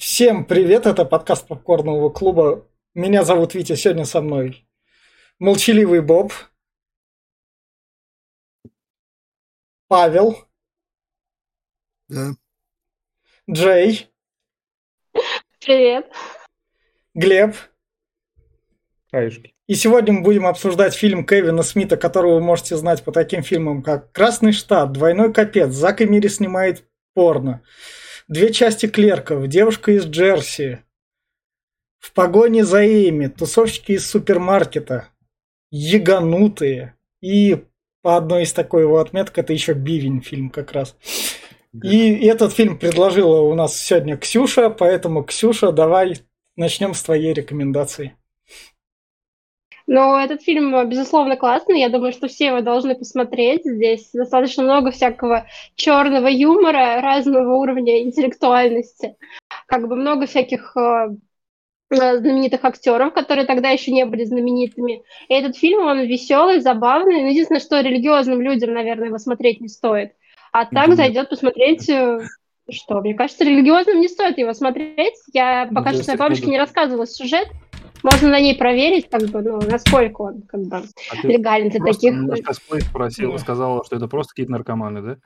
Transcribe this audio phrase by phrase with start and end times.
[0.00, 2.66] Всем привет, это подкаст Попкорного клуба.
[2.94, 4.66] Меня зовут Витя, сегодня со мной
[5.38, 6.32] молчаливый Боб,
[9.88, 10.38] Павел,
[12.08, 12.30] Да.
[13.48, 14.10] Джей,
[15.60, 16.10] Привет.
[17.12, 17.54] Глеб.
[19.10, 19.54] Хаюшки.
[19.66, 23.82] И сегодня мы будем обсуждать фильм Кевина Смита, которого вы можете знать по таким фильмам,
[23.82, 27.62] как «Красный штат», «Двойной капец», «Зак и Мири снимает порно»,
[28.30, 30.78] «Две части клерков», «Девушка из Джерси»,
[31.98, 35.08] «В погоне за Эми», «Тусовщики из супермаркета»,
[35.72, 37.64] «Яганутые» и
[38.02, 40.96] по одной из такой его отметок, это еще Бивень фильм как раз.
[41.82, 46.20] И этот фильм предложила у нас сегодня Ксюша, поэтому, Ксюша, давай
[46.54, 48.14] начнем с твоей рекомендации.
[49.92, 51.80] Ну, этот фильм, безусловно, классный.
[51.80, 53.62] Я думаю, что все его должны посмотреть.
[53.64, 59.16] Здесь достаточно много всякого черного юмора, разного уровня интеллектуальности.
[59.66, 61.08] Как бы много всяких э,
[61.90, 65.02] э, знаменитых актеров, которые тогда еще не были знаменитыми.
[65.28, 67.22] И этот фильм, он веселый, забавный.
[67.22, 70.12] Но единственное, что религиозным людям, наверное, его смотреть не стоит.
[70.52, 71.88] А так зайдет посмотреть...
[71.88, 72.20] э,
[72.70, 75.16] Что, мне кажется, религиозным не стоит его смотреть.
[75.32, 77.48] Я Ну, пока что своей бабушке не рассказывала сюжет.
[78.02, 80.82] Можно на ней проверить, как бы, ну, насколько он как бы А
[81.22, 82.44] ты легален для таких.
[82.44, 83.38] косплей спросила, Да.
[83.38, 85.16] сказала, что это просто какие-то наркоманы, да?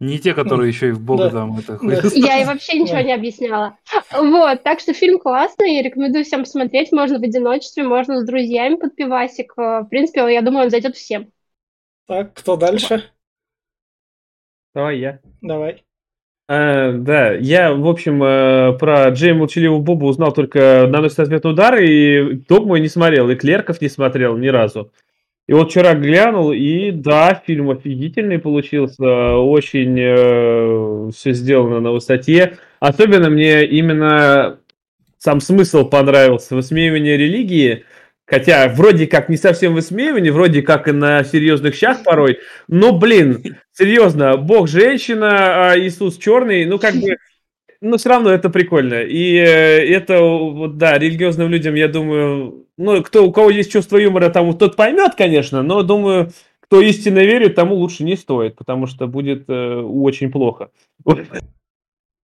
[0.00, 1.30] Не те, которые еще и в бога Да.
[1.30, 2.00] там это Да.
[2.14, 3.02] Я и вообще ничего Да.
[3.04, 3.78] не объясняла.
[4.12, 6.90] Вот, так что фильм классный, рекомендую всем посмотреть.
[6.92, 9.52] Можно в одиночестве, можно с друзьями под пивасик.
[9.56, 11.30] Э, В принципе, я думаю, он зайдет всем.
[12.08, 13.10] Так, кто дальше?
[14.74, 15.20] Давай я.
[15.40, 15.84] Давай.
[16.54, 21.80] А, да, я, в общем, э, про Джей Молчаливого Боба узнал только «Наносит ответный удар»,
[21.80, 24.92] и «Догму» не смотрел, и «Клерков» не смотрел ни разу.
[25.48, 32.58] И вот вчера глянул, и да, фильм офигительный получился, очень все сделано на высоте.
[32.80, 34.58] Особенно мне именно
[35.16, 37.86] сам смысл понравился, высмеивание религии,
[38.26, 43.56] хотя вроде как не совсем высмеивание, вроде как и на серьезных щах порой, но, блин,
[43.82, 47.16] серьезно, Бог женщина, а Иисус черный, ну как бы,
[47.80, 49.02] ну все равно это прикольно.
[49.02, 53.96] И э, это, вот да, религиозным людям, я думаю, ну кто, у кого есть чувство
[53.96, 58.86] юмора, тому тот поймет, конечно, но думаю, кто истинно верит, тому лучше не стоит, потому
[58.86, 60.70] что будет э, очень плохо.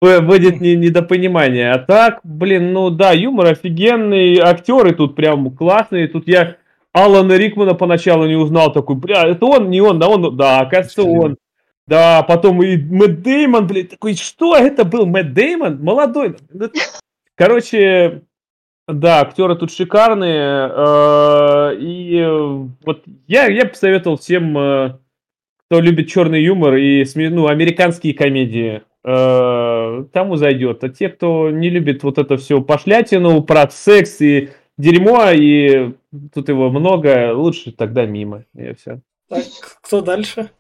[0.01, 1.71] Будет не- недопонимание.
[1.71, 6.09] А так, блин, ну да, юмор офигенный, актеры тут прям классные.
[6.09, 6.57] Тут я
[6.93, 11.05] Алана Рикмана поначалу не узнал, такой, бля, это он, не он, да он, да, оказывается
[11.05, 11.37] он.
[11.87, 15.83] Да, потом и Мэтт Деймон, блин, такой, что это был Мэтт Деймон?
[15.83, 16.37] Молодой.
[16.53, 16.69] Ну,
[17.35, 18.23] Короче,
[18.87, 20.71] да, актеры тут шикарные.
[20.71, 24.99] э, И э, вот я, я бы советовал всем, э,
[25.67, 30.85] кто любит черный юмор и ну, американские комедии, э, тому зайдет.
[30.85, 35.95] А те, кто не любит вот это все пошлятину про секс и дерьмо, и
[36.33, 38.45] тут его много, лучше тогда мимо.
[38.55, 39.01] И все.
[39.29, 39.45] Так,
[39.83, 40.51] кто дальше?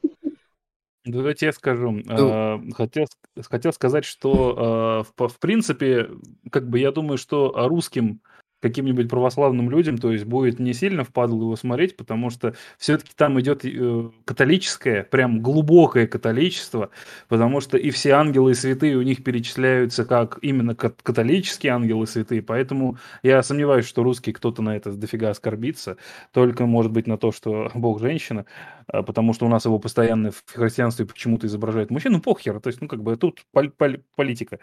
[1.05, 1.91] Давайте я скажу.
[1.91, 2.05] Ну.
[2.09, 3.07] А, Хотел,
[3.43, 6.11] хотел сказать, что а, в, в принципе,
[6.51, 8.21] как бы я думаю, что русским
[8.63, 13.39] каким-нибудь православным людям, то есть будет не сильно впадло его смотреть, потому что все-таки там
[13.41, 16.91] идет э, католическое, прям глубокое католичество,
[17.29, 22.05] потому что и все ангелы и святые у них перечисляются как именно кат- католические ангелы
[22.05, 25.97] и святые, поэтому я сомневаюсь, что русский кто-то на это дофига оскорбится,
[26.33, 28.47] только может быть на то, что Бог женщина,
[28.87, 32.69] а, потому что у нас его постоянно в христианстве почему-то изображают мужчин, ну похер, то
[32.69, 34.61] есть, ну как бы тут пол- пол- политика.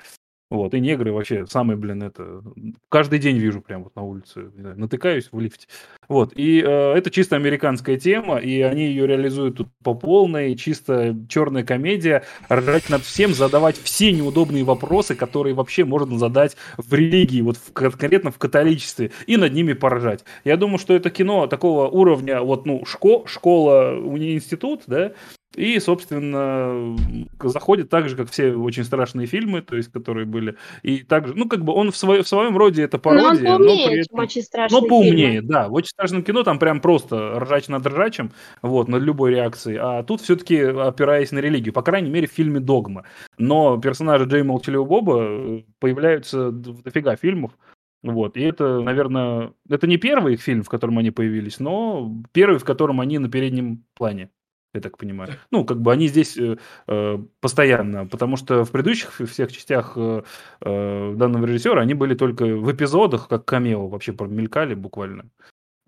[0.49, 2.41] Вот, и негры вообще самые, блин, это...
[2.89, 5.67] Каждый день вижу прям вот на улице, не знаю, натыкаюсь в лифте.
[6.07, 11.15] Вот, и э, это чисто американская тема, и они ее реализуют тут по полной, чисто
[11.29, 17.41] черная комедия, ржать над всем, задавать все неудобные вопросы, которые вообще можно задать в религии,
[17.41, 20.25] вот в, конкретно в католичестве, и над ними поржать.
[20.45, 25.13] Я думаю, что это кино такого уровня, вот, ну, шко, школа, институт, да,
[25.55, 26.95] и, собственно,
[27.43, 30.55] заходит так же, как все очень страшные фильмы, то есть, которые были.
[30.83, 33.23] И также, ну, как бы он в, свое- в своем роде это Но Ну, он
[33.23, 34.19] пародия, но поумнее, при чем этом...
[34.19, 35.67] очень страшный Но поумнее, да.
[35.67, 38.31] В очень страшном кино там прям просто ржач над ржачем,
[38.61, 39.77] вот, над любой реакцией.
[39.81, 43.05] А тут все-таки опираясь на религию, по крайней мере, в фильме «Догма».
[43.37, 47.51] Но персонажи Джей Молчаливого Боба э, появляются в дофига фильмов.
[48.01, 52.63] Вот, и это, наверное, это не первый фильм, в котором они появились, но первый, в
[52.63, 54.29] котором они на переднем плане,
[54.73, 55.33] я так понимаю.
[55.51, 56.57] Ну, как бы они здесь э,
[56.87, 60.23] э, постоянно, потому что в предыдущих всех частях э,
[60.61, 65.29] э, данного режиссера они были только в эпизодах, как камео, вообще промелькали буквально.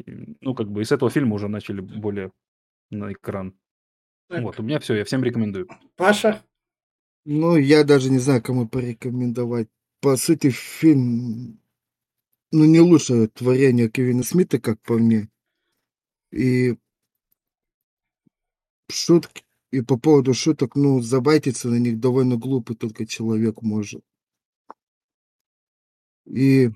[0.05, 2.31] И, Ну, как бы и с этого фильма уже начали более
[2.89, 3.53] на экран.
[4.29, 4.41] Так.
[4.41, 5.67] Вот, у меня все, я всем рекомендую.
[5.95, 6.41] Паша?
[7.25, 9.67] Ну, я даже не знаю, кому порекомендовать
[10.01, 11.59] по сути, фильм,
[12.51, 15.29] ну, не лучшее творение Кевина Смита, как по мне.
[16.31, 16.75] И
[18.91, 24.03] шутки, и по поводу шуток, ну, забайтиться на них довольно глупый только человек может.
[26.25, 26.69] И,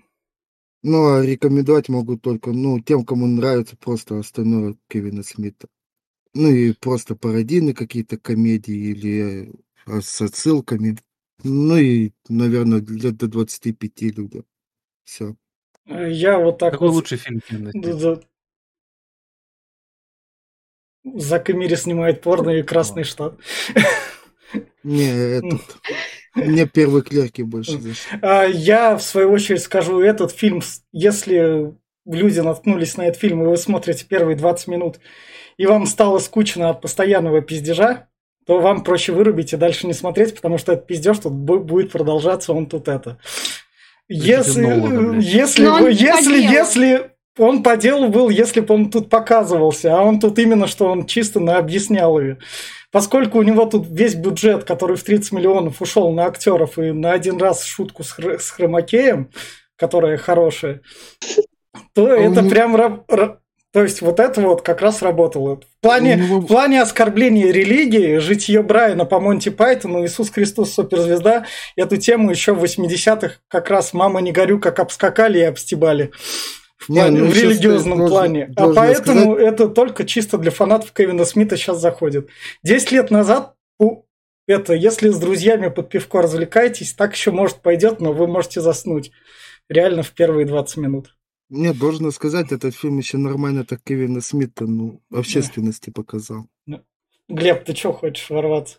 [0.82, 5.68] ну, а рекомендовать могу только, ну, тем, кому нравится просто остальное Кевина Смита.
[6.34, 9.54] Ну, и просто пародийные какие-то комедии или
[9.88, 10.98] э, с отсылками.
[11.44, 14.46] Ну, и, наверное, лет до 25 людям.
[15.04, 15.36] Все.
[15.86, 16.96] Я вот так Какой вот...
[16.96, 18.28] лучший фильм Кевина Да, Смита?
[21.06, 21.20] Да.
[21.20, 23.36] Зак Эмири снимает порно и Красный штат.
[24.84, 25.62] Не, этот...
[26.36, 28.20] Мне первые клерки больше зашли.
[28.22, 30.62] А Я, в свою очередь, скажу, этот фильм,
[30.92, 31.74] если
[32.06, 35.00] люди наткнулись на этот фильм, и вы смотрите первые 20 минут,
[35.58, 38.08] и вам стало скучно от постоянного пиздежа,
[38.46, 41.92] то вам проще вырубить и дальше не смотреть, потому что этот пиздеж тут бу- будет
[41.92, 43.18] продолжаться, он тут это.
[44.08, 49.98] Если, если, Но вы- если, если он по делу был, если бы он тут показывался,
[49.98, 52.38] а он тут именно, что он чисто на объяснял ее.
[52.92, 57.12] Поскольку у него тут весь бюджет, который в 30 миллионов ушел на актеров и на
[57.12, 59.30] один раз шутку с, хр- с хромакеем,
[59.76, 60.82] которая хорошая,
[61.94, 62.76] то это него- прям...
[62.78, 63.38] ра- ра-
[63.74, 65.58] То есть вот это вот как раз работало.
[65.60, 70.74] В плане, У него- в плане оскорбления религии, житье Брайана по Монти Пайтону, Иисус Христос
[70.74, 71.46] суперзвезда,
[71.76, 76.12] эту тему еще в 80-х как раз «Мама, не горю», как обскакали и обстебали.
[76.78, 78.44] В, Не, плане- ну, в религиозном должен- плане.
[78.56, 82.30] А должен поэтому сказать- это только чисто для фанатов Кевина Смита сейчас заходит.
[82.64, 83.56] Десять лет назад
[84.48, 89.12] это, если с друзьями под пивко развлекаетесь, так еще может пойдет, но вы можете заснуть.
[89.70, 91.16] Реально в первые 20 минут.
[91.50, 96.48] Нет, должен сказать, этот фильм еще нормально так Кевина Смита, ну, общественности показал.
[97.28, 98.78] Глеб, ты что хочешь ворваться?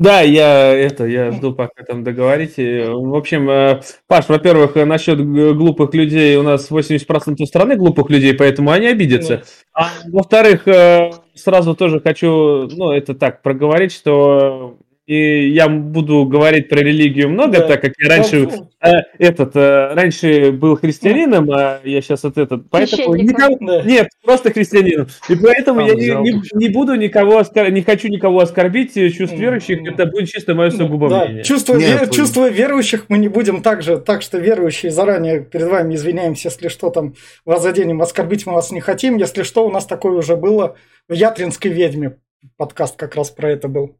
[0.00, 2.90] Да, я это, я жду, пока там договорите.
[2.90, 8.34] В общем, э, Паш, во-первых, э, насчет глупых людей, у нас 80% страны глупых людей,
[8.34, 9.44] поэтому они обидятся.
[9.72, 16.68] А во-вторых, э, сразу тоже хочу, ну, это так, проговорить, что и я буду говорить
[16.68, 17.68] про религию много, Да.
[17.68, 18.48] так как я раньше
[18.80, 23.82] э, этот э, раньше был христианином, а я сейчас вот этот, поэтому никого- да.
[23.82, 25.06] нет, просто христианином.
[25.28, 29.36] И поэтому Сам я не, не- буду никого оскор- не хочу никого оскорбить э, чувств
[29.36, 31.44] верующих, это будет чисто мое сугубо Да, мнение.
[31.44, 35.40] чувство, Нет, ве- вы- чувство верующих мы не будем так же, так что верующие заранее
[35.40, 37.14] перед вами извиняемся, если что там
[37.44, 40.76] вас заденем, оскорбить мы вас не хотим, если что, у нас такое уже было
[41.08, 42.16] в Ятринской ведьме,
[42.56, 43.96] подкаст как раз про это был.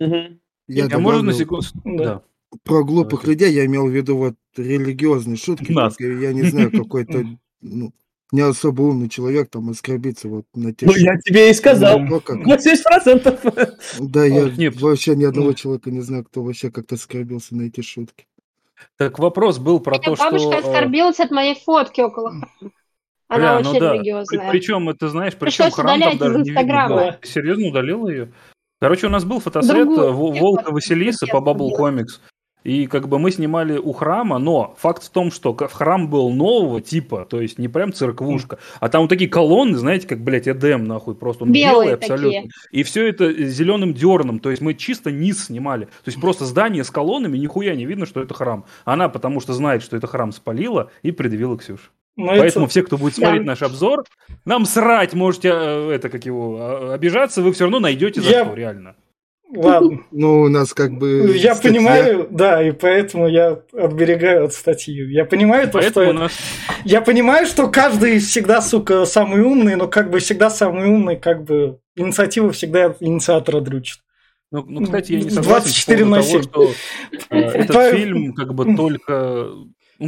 [0.00, 0.40] Мгм.
[0.68, 1.66] Я Я можно на секунду?
[1.84, 2.04] Да.
[2.04, 2.22] Да.
[2.64, 3.30] про глупых Давайте.
[3.44, 5.72] людей я имел в виду вот религиозные шутки.
[5.72, 5.98] Нас.
[5.98, 7.24] Я не знаю, какой-то
[7.60, 7.92] ну,
[8.30, 11.98] не особо умный человек там оскорбиться вот на те Ну, я тебе и сказал.
[11.98, 12.04] Да.
[12.04, 13.74] Ну, как- 80%.
[14.00, 14.80] Да, я Нет.
[14.80, 15.54] вообще ни одного Ну.
[15.54, 18.26] человека не знаю, кто вообще как-то оскорбился на эти шутки.
[18.96, 20.52] Так вопрос был про Моя то, бабушка что...
[20.52, 22.48] э, оскорбилась от моей фотки около храма.
[23.28, 23.94] Она Бля, ну очень да.
[23.94, 24.50] религиозная.
[24.50, 27.18] Причем, это знаешь, причем Пришлось храм там удалять даже из не видно Инстаграма.
[27.22, 28.32] серьезно удалила ее?
[28.82, 30.00] Короче, у нас был фотосет Другую.
[30.00, 32.18] э, Во- Волка Василисы по Bubble Comics.
[32.64, 36.80] И как бы мы снимали у храма, но факт в том, что храм был нового
[36.80, 40.84] типа, то есть не прям церквушка, а там вот такие колонны, знаете, как, блядь, Эдем,
[40.84, 42.26] нахуй, просто он белый абсолютно.
[42.42, 42.50] такие.
[42.72, 45.84] И все это зеленым дерном, то есть мы чисто низ снимали.
[45.84, 48.64] То есть просто здание с колоннами, нихуя не видно, что это храм.
[48.84, 51.92] Она потому что знает, что это храм, спалила и предъявила Ксюш.
[52.16, 53.22] Но Поэтому это- все, кто будет Да.
[53.22, 54.04] смотреть наш обзор,
[54.44, 58.44] нам срать, можете э, это как его а, обижаться, вы все равно найдете за Я-
[58.44, 58.96] что, реально.
[59.54, 60.00] Ладно.
[60.10, 61.32] Ну, у нас как бы...
[61.36, 61.70] Я статья.
[61.70, 64.94] понимаю, да, и поэтому я отберегаю от статьи.
[65.12, 66.32] Я понимаю то, что Поэтому нас
[66.84, 71.44] Я понимаю, что каждый всегда, сука, самый умный, но как бы всегда самый умный, как
[71.44, 73.98] бы инициатива всегда инициатора дрючит.
[74.50, 76.50] Ну, ну, кстати, я не согласен 24 по на поводу 7.
[76.50, 79.50] того, что э, этот фильм как бы только...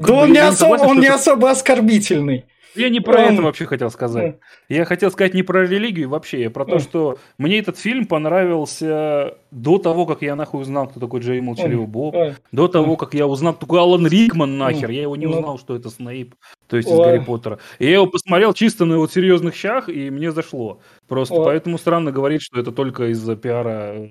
[0.00, 2.44] ну, Да он не, особо, он не особо оскорбительный.
[2.76, 4.38] Я не про Он- это вообще хотел сказать.
[4.68, 9.34] Я хотел сказать не про религию вообще, я про то, что мне этот фильм понравился
[9.52, 12.16] до того, как я нахуй узнал, кто такой Джей Молчаливый Боб.
[12.50, 15.36] До того, как я узнал, кто такой Алан Рикман нахер, я его не Ну.
[15.38, 16.34] узнал, что это Снейп,
[16.66, 16.96] то есть из.
[16.96, 17.60] Гарри Поттера.
[17.78, 20.80] И я его посмотрел чисто на вот серьезных щах, и мне зашло.
[21.06, 24.10] Просто поэтому странно говорить, что это только из-за пиара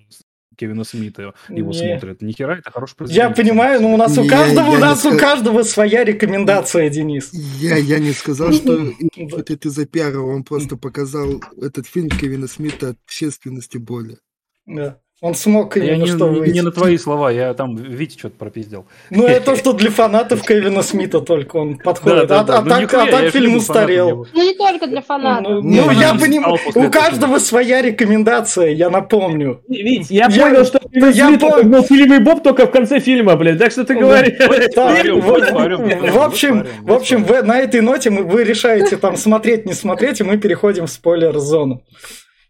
[0.58, 1.74] Кевина Смита его Не.
[1.74, 2.22] смотрят.
[2.22, 5.06] Ни хера, это хороший Я понимаю, но у нас у Я- каждого, у я нас
[5.06, 7.32] у ска- каждого своя рекомендация, Денис.
[7.34, 8.92] Я, я не сказал, что
[9.32, 14.18] вот это из-за пиара, он просто показал этот фильм Кевина Смита общественности более.
[14.66, 15.00] Да.
[15.24, 16.54] Он смог Я именно не, что не- выйти.
[16.54, 18.86] не на твои слова, я там Вите что-то пропиздил.
[19.10, 22.28] Ну, это что для фанатов Кевина Смита только он подходит.
[22.28, 22.58] Да, да, а, да.
[22.58, 24.28] а Ну, так, нихуя, а так я фильм устарел.
[24.34, 25.50] Ну, не только для фанатов.
[25.50, 29.62] Ну, Не, ну, он я понимаю, у каждого своя рекомендация, я напомню.
[29.70, 32.72] Вить, я, Я- понял, что Кевин я Смит это был фильм и Боб только в
[32.72, 33.60] конце фильма, блядь.
[33.60, 34.34] Так что ты Ну, говоришь.
[34.38, 40.24] В, общем, в общем, на этой ноте мы- вы решаете там смотреть, не смотреть, и
[40.26, 41.82] мы переходим в спойлер-зону.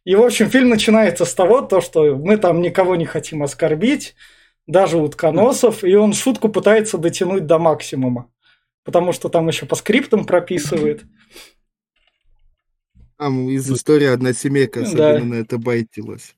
[0.06, 4.16] И, в общем, фильм начинается с того, то, что мы там никого не хотим оскорбить,
[4.68, 8.30] даже утконосов, и он шутку пытается дотянуть до максимума.
[8.84, 11.04] Потому что там еще по скриптам прописывает.
[13.18, 14.86] Там из истории одна семейка Да.
[14.88, 16.36] особенно на это байтилась.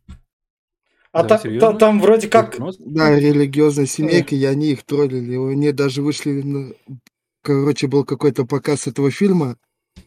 [1.12, 2.58] А Да, та- та- там вроде как...
[2.80, 5.38] Да, религиозная семейка, и они их троллили.
[5.38, 6.74] Они даже вышли на...
[7.42, 9.58] Короче, был какой-то показ этого фильма,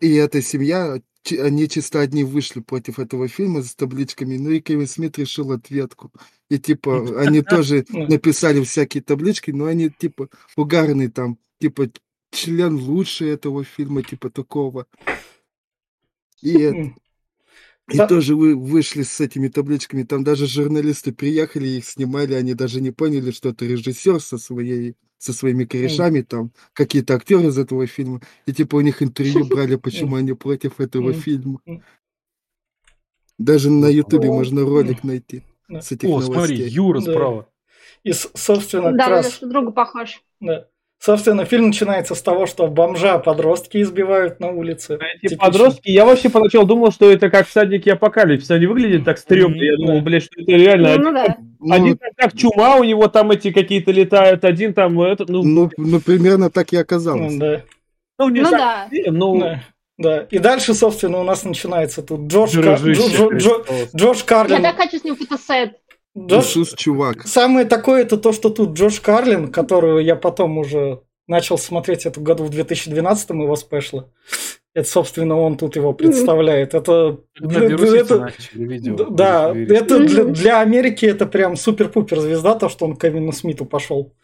[0.01, 1.01] и эта семья,
[1.33, 6.13] они чисто одни вышли против этого фильма с табличками, ну и Кевин Смит решил ответку.
[6.49, 11.91] И типа, они тоже написали всякие таблички, но они типа угарные там, типа
[12.31, 14.87] член лучше этого фильма, типа такого.
[16.43, 16.53] И,
[17.91, 18.07] и Да.
[18.07, 20.03] тоже вы вышли с этими табличками.
[20.05, 24.97] Там даже журналисты приехали, их снимали, они даже не поняли, что это режиссер со своей
[25.19, 29.77] со своими корешами, там какие-то актеры из этого фильма, и типа у них интервью брали,
[29.77, 31.61] почему они против этого фильма.
[33.37, 36.69] Даже на Ютубе можно ролик найти с этих О, смотри, новостей.
[36.69, 37.13] Юра Да.
[37.13, 37.49] справа.
[38.05, 39.33] И, собственно, Да, как да, раз...
[39.35, 40.23] что другу похож.
[40.41, 40.69] Да.
[41.01, 44.99] Собственно, фильм начинается с того, что бомжа подростки избивают на улице.
[45.15, 45.39] Эти Типично.
[45.39, 48.55] подростки, я вообще поначалу думал, что это как всадники апокалипсиса.
[48.57, 49.63] Они выглядят так стрёмно.
[49.63, 50.97] Я думал, блядь, что это реально.
[50.97, 51.37] Ну, ну да.
[51.61, 55.43] Ну, Один там как чума, у него там эти какие-то летают, один там, это, ну,
[55.45, 57.33] ну, ну, примерно так и оказалось.
[57.33, 57.63] Ну, да.
[58.19, 59.11] ну, не Ну совсем, да.
[59.13, 59.63] ну, Да,
[59.99, 60.19] да.
[60.31, 63.65] И дальше, собственно, у нас начинается тут Джош, Ка- Дружище Джо- Джо- Джо-.
[63.97, 64.63] Джош Я Карлин.
[64.63, 65.79] так хочу с ним фотосет.
[66.17, 67.27] Джош- Иисус, чувак.
[67.27, 72.21] Самое такое это то, что тут Джош Карлин, которого я потом уже начал смотреть эту
[72.21, 74.09] году в 2012 его спешла.
[74.75, 76.75] Это, собственно, он тут его представляет.
[76.75, 79.05] Это, это- видео.
[79.11, 83.65] да, это для, для Америки это прям супер-пупер звезда, то, что он к Кевину Смиту
[83.65, 84.15] пошел.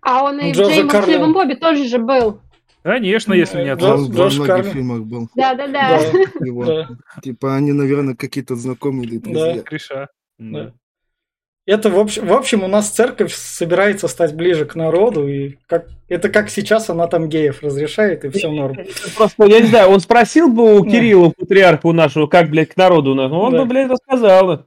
[0.00, 0.86] А он и в Джеймс Карлин.
[0.92, 2.40] Молчаливом Бобе тоже же был.
[2.82, 4.08] Конечно, если не Джо- отложить.
[4.10, 4.72] Он во Джош многих Карлин.
[4.72, 5.28] фильмах был.
[5.34, 6.00] Да-да-да.
[6.00, 6.64] Да, Его.
[6.64, 6.88] да.
[7.22, 9.62] Типа они, наверное, какие-то знакомые или друзья.
[9.62, 9.94] Кореша.
[9.94, 10.08] Да.
[10.38, 10.72] Да.
[11.66, 15.88] Это, в общем, в общем, у нас церковь собирается стать ближе к народу, и как,
[16.08, 18.76] это как сейчас она там геев разрешает, и все норм.
[19.16, 20.84] просто, я не знаю, он спросил бы у.
[20.84, 23.58] Кирилла, патриарха у нашего, как, блядь, к народу у нас, ну, он Да.
[23.58, 24.64] бы, блядь, рассказал.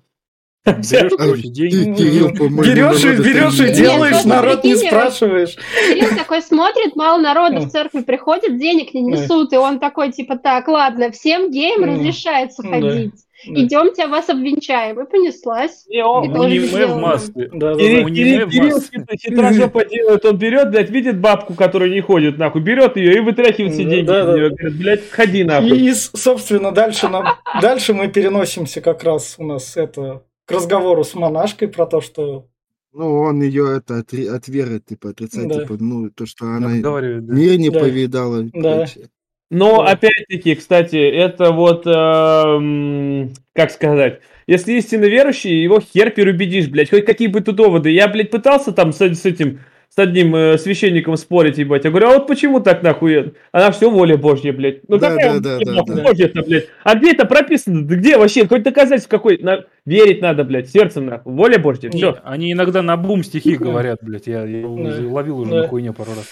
[0.66, 1.98] Берешь, короче, И деньги.
[1.98, 5.56] Кирилл, по-моему, Берешь и берешь делаешь, Нет, народ не спрашиваешь.
[5.88, 10.38] Кирилл такой смотрит, мало народу в церкви приходит, денег не несут, и он такой, типа,
[10.38, 13.14] так, ладно, всем геям разрешается ходить.
[13.48, 13.62] Да.
[13.64, 15.00] Идемте, вас обвенчаем.
[15.00, 15.86] И понеслась.
[15.88, 17.50] Не, он- И Аниме в маске.
[17.54, 18.08] Да, да, Кирилл, да.
[18.08, 18.98] аниме в Кирилл маске.
[18.98, 23.20] хит- хитрожопо делает, он берет, блядь, видит бабку, которая не ходит, нахуй, берет ее и
[23.22, 24.08] вытряхивает все Да, деньги.
[24.08, 24.34] да, да.
[24.34, 25.80] говорит, блядь, ходи нахуй.
[25.80, 27.26] И, собственно, дальше, нам,
[27.62, 32.48] дальше мы переносимся как раз у нас это к разговору с монашкой про то, что
[32.92, 35.62] Ну, он ее это от, от веры, типа, отрицать, Да.
[35.62, 37.80] типа, ну, то, что она мир не Да.
[37.80, 38.42] повидала.
[38.42, 38.78] и Да.
[38.78, 39.10] прочее.
[39.52, 39.92] Но Да.
[39.94, 47.06] опять-таки, кстати, это вот, эм, как сказать, если истинно верующий, его хер переубедишь, блядь, хоть
[47.06, 47.90] какие бы тут доводы.
[47.90, 51.84] Я, блядь, пытался там с, с этим, с одним э, священником спорить, ебать.
[51.84, 53.34] Я говорю, а вот почему так нахуй?
[53.52, 54.88] Она все воля Божья, блядь.
[54.88, 56.68] Ну Да, какая да, да, да, Божья-то, блядь?
[56.84, 57.88] А где это прописано?
[57.88, 58.48] Да где вообще?
[58.48, 59.40] Хоть доказательство какой?
[59.40, 61.34] На- Верить надо, блядь, сердцем нахуй.
[61.34, 62.18] Воля Божья, все.
[62.24, 64.28] Они иногда на бум стихи говорят, блядь.
[64.28, 65.10] Я, я уже Да.
[65.10, 65.62] ловил уже Да.
[65.64, 66.28] на хуйне пару раз.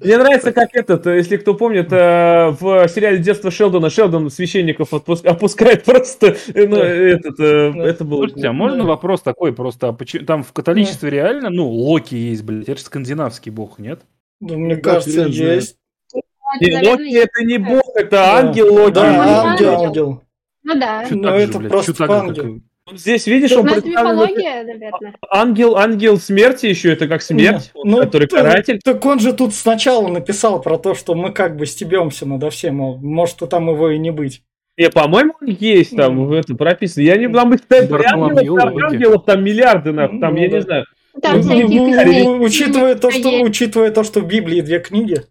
[0.00, 4.92] Мне, нравится, как этот, э, если кто помнит, э, в сериале «Детство Шелдона» Шелдон священников
[4.94, 6.86] опускает просто, э, ну, Да.
[6.86, 7.82] этот, э, Да.
[7.84, 8.20] это было...
[8.26, 8.84] Слушайте, а можно Да.
[8.84, 9.88] вопрос такой просто?
[9.88, 12.68] а почему- Там в католичестве реально, ну, Локи есть, блядь.
[12.68, 14.00] Это же скандинавский бог, нет?
[14.40, 15.76] ну, мне Да, кажется, есть.
[16.14, 18.38] Локи это не бог, это Да.
[18.38, 18.94] ангел Локи.
[18.94, 19.42] Да,
[19.82, 20.22] ангел.
[20.62, 21.06] Ну да.
[21.10, 22.60] Ну, это просто ангел.
[22.92, 25.14] Здесь, видишь, он Ну, представлен как мифология, наверное.
[25.30, 28.80] ангел, ангел смерти еще, это как смерть, Ну, который т- каратель.
[28.84, 32.76] Так он же тут сначала написал про то, что мы как бы стебемся надо всем,
[32.76, 34.42] мол, может и там его и не быть.
[34.78, 36.32] Не, по-моему, он есть там, Ну.
[36.34, 37.02] это прописано.
[37.02, 40.56] Я не там их ангелов, там миллиарды, нахуй, там, Ну, я да.
[40.56, 40.84] не знаю.
[41.20, 45.22] Там Ну, ну, ну, учитывая то, что, учитывая то, что в Библии две книги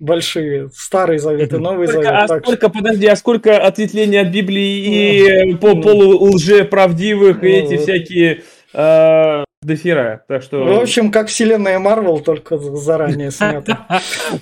[0.00, 2.22] большие, Старый Завет и Новый Сколько, Завет.
[2.22, 4.78] а так что- сколько, подожди, а сколько ответвлений от Библии
[5.48, 5.82] и Ну, по ну.
[5.82, 7.82] полулжеправдивых, и Ну, эти вот.
[7.82, 8.42] всякие
[8.74, 10.24] э, дофира.
[10.28, 10.64] Так что...
[10.64, 13.86] В общем, как вселенная Марвел, только заранее снята.
[13.88, 14.00] А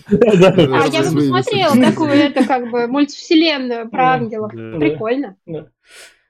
[0.09, 4.53] я бы посмотрела такую, это как бы мультивселенную про ангелов.
[4.53, 5.37] Прикольно.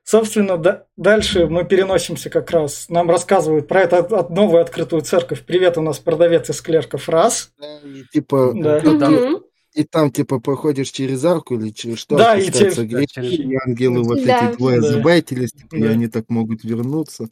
[0.04, 0.18] Да.
[0.18, 2.86] Собственно, да, дальше мы переносимся как раз.
[2.88, 5.42] Нам рассказывают про это от- новую открытую церковь.
[5.44, 7.08] Привет, у нас продавец из клерков.
[7.08, 7.52] Раз.
[7.58, 8.78] Да, и типа, Да.
[8.78, 9.14] и там,
[9.74, 13.56] и там, типа, проходишь через арку или через что, Да, и те- грехи, через- и
[13.66, 14.48] ангелы вот Да.
[14.50, 14.88] эти двое Да.
[14.88, 15.88] забайтились, типа, и Да.
[15.90, 17.28] они так могут вернуться.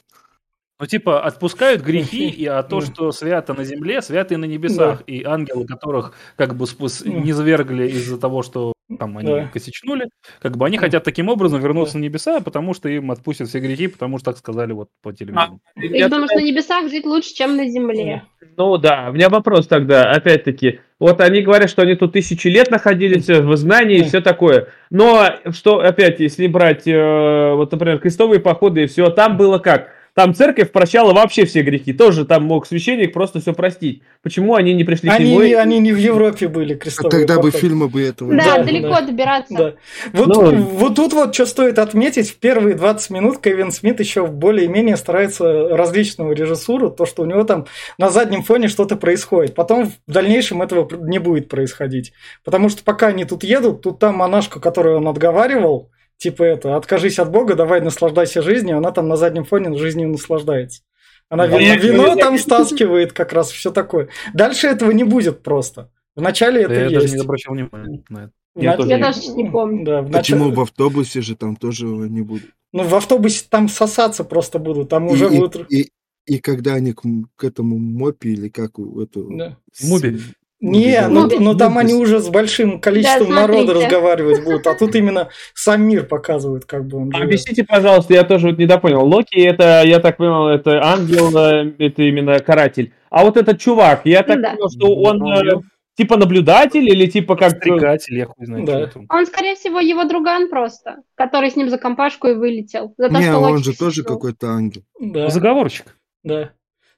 [0.78, 2.86] Ну, типа, отпускают грехи, и а то, Да.
[2.86, 5.02] что свято на земле, свято и на небесах.
[5.06, 7.10] И ангелы, которых как бы спус- Да.
[7.10, 9.48] не завергли из-за того, что там они Да.
[9.52, 10.08] косячнули,
[10.40, 10.82] как бы они Да.
[10.84, 11.98] хотят таким образом вернуться Да.
[12.00, 15.60] на небеса, потому что им отпустят все грехи, потому что так сказали вот по телевизору.
[15.76, 18.22] И Я потому что на небесах жить лучше, чем на земле.
[18.56, 20.80] Ну да, у меня вопрос тогда, опять-таки.
[20.98, 24.68] Вот они говорят, что они тут тысячи лет находились в изгнании и все такое.
[24.90, 29.88] Но что, опять, если брать, э, вот, например, крестовые походы и все, там было как?
[30.20, 31.94] Там церковь прощала вообще все грехи.
[31.94, 34.02] Тоже там мог священник просто все простить.
[34.22, 35.42] Почему они не пришли к Они, нему?
[35.42, 37.58] не, они не в Европе были, А крестовые тогда бы походы.
[37.58, 39.00] фильма бы этого Да, Да, далеко да.
[39.00, 39.54] добираться.
[39.56, 39.74] Да.
[40.12, 40.56] Вот, Ну.
[40.60, 45.68] вот тут вот что стоит отметить, в первые 20 минут Кевин Смит еще более-менее старается
[45.74, 47.64] различную режиссуру, то, что у него там
[47.96, 49.54] на заднем фоне что-то происходит.
[49.54, 52.12] Потом в дальнейшем этого не будет происходить.
[52.44, 55.88] Потому что пока они тут едут, тут там монашка, которую он отговаривал,
[56.20, 60.82] типа это, откажись от Бога, давай наслаждайся жизнью, она там на заднем фоне жизнью наслаждается.
[61.28, 64.08] Она Да, вино, я- вино я- там стаскивает как раз, все такое.
[64.34, 65.90] Дальше этого не будет просто.
[66.16, 66.94] Вначале Да это я есть.
[67.00, 68.32] даже не обращал внимания на это.
[68.56, 69.84] Я нач- тоже Я не- даже не помню.
[69.84, 72.50] Да, в Почему в автобусе же там тоже не будет?
[72.72, 74.88] Ну, в автобусе там сосаться просто будут.
[74.90, 75.72] Там уже и, и- будут...
[75.72, 75.90] и,
[76.26, 77.02] и когда они к,
[77.36, 79.28] к этому мопе или как эту...
[79.30, 79.56] Да.
[79.72, 80.18] с- Муби.
[80.60, 81.36] Не, ну, Муби.
[81.40, 85.82] ну там они уже с большим количеством Да, народа разговаривать будут, а тут именно сам
[85.82, 87.24] мир показывают, как бы он живет.
[87.24, 89.06] Объясните, пожалуйста, я тоже вот недопонял.
[89.06, 92.92] Локи это, я так понял, это ангел, э, это именно каратель.
[93.08, 94.50] А вот этот чувак, я так Да.
[94.50, 95.60] понял, что он э,
[95.96, 97.52] типа наблюдатель или типа как...
[97.52, 98.90] э, Подстрекатель, я хуй знает, Да.
[99.08, 102.92] Он, скорее всего, его друган просто, который с ним за компашку и вылетел.
[102.98, 104.82] За то, Не, что он Локи же тоже какой-то ангел.
[105.00, 105.96] Да, Заговорщик.
[106.22, 106.50] да.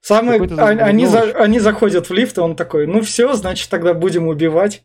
[0.03, 0.41] Самое,
[0.83, 4.85] они, за- они заходят в лифт, и он такой, ну все, значит, тогда будем убивать.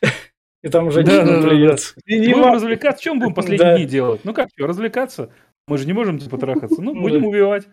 [0.62, 1.94] И там уже Да, не да, плюется.
[2.04, 3.02] Будем развлекаться.
[3.04, 3.76] Чем будем последние Да.
[3.76, 4.22] дни делать?
[4.24, 5.30] Ну как, развлекаться?
[5.68, 6.82] Мы же не можем типа трахаться.
[6.82, 7.68] Ну, будем убивать.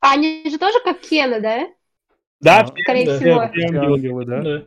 [0.00, 1.68] А они же тоже как Кена, да?
[2.40, 2.66] Да.
[2.66, 3.16] Скорее Да.
[3.18, 3.48] всего.
[3.52, 4.24] все Все ангелы.
[4.24, 4.42] да?
[4.42, 4.62] Да.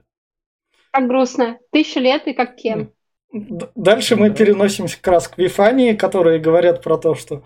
[0.91, 1.57] Как грустно.
[1.73, 2.91] Тысячу лет и как Кен.
[3.33, 7.43] Дальше мы переносимся как раз к Вифании, которые говорят про то, что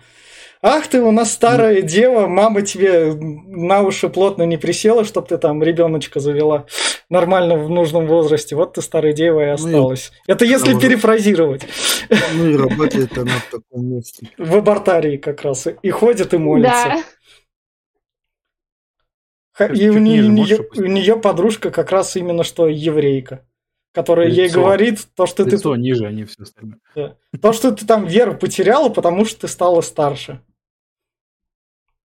[0.64, 5.36] Ах ты у нас старая дева, мама тебе на уши плотно не присела, чтобы ты
[5.36, 6.66] там ребеночка завела
[7.10, 8.54] нормально в нужном возрасте.
[8.54, 10.12] Вот ты старая дева и осталась.
[10.28, 11.66] Это если что- перефразировать.
[12.34, 14.30] Ну и работает она в таком месте.
[14.38, 15.66] В абортарии как раз.
[15.82, 17.02] И ходит и молится.
[19.58, 19.66] Да.
[19.66, 21.22] И у ниже нее, можешь опустить?
[21.22, 23.44] подружка как раз именно что еврейка,
[23.92, 24.60] которая ей Лицо.
[24.60, 26.78] говорит то, что ты Лицо ниже, они все остальное.
[26.94, 30.40] То, что ты там веру потеряла, потому что ты стала старше.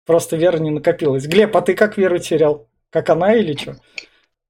[0.09, 1.27] Просто вера не накопилась.
[1.27, 2.67] Глеб, а ты как веру терял?
[2.89, 3.75] Как она или что?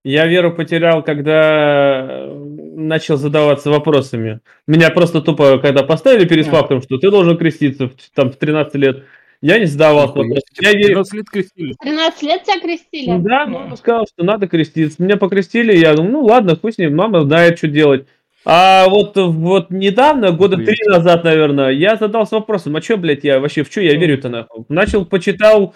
[0.06, 2.34] Я веру потерял, когда э,
[2.78, 4.40] начал задаваться вопросами.
[4.68, 6.52] Меня просто тупо, когда поставили перед А.
[6.52, 9.04] фактом, что ты должен креститься в, там, в 13 лет,
[9.42, 10.32] я не вопросом.
[10.32, 10.94] себе, Я верю.
[10.94, 11.76] 12 лет крестили.
[11.82, 13.18] 13 лет тебя крестили?
[13.18, 15.04] Да, мама сказала, что надо креститься.
[15.04, 18.08] Меня покрестили, я думаю, ну ладно, пусть не, мама знает, что делать.
[18.52, 23.40] А вот, вот недавно, года три назад, наверное, я задался вопросом, а что, блядь, я
[23.40, 24.66] вообще, в что я верю-то нахуй?
[24.70, 25.76] Начал, почитал,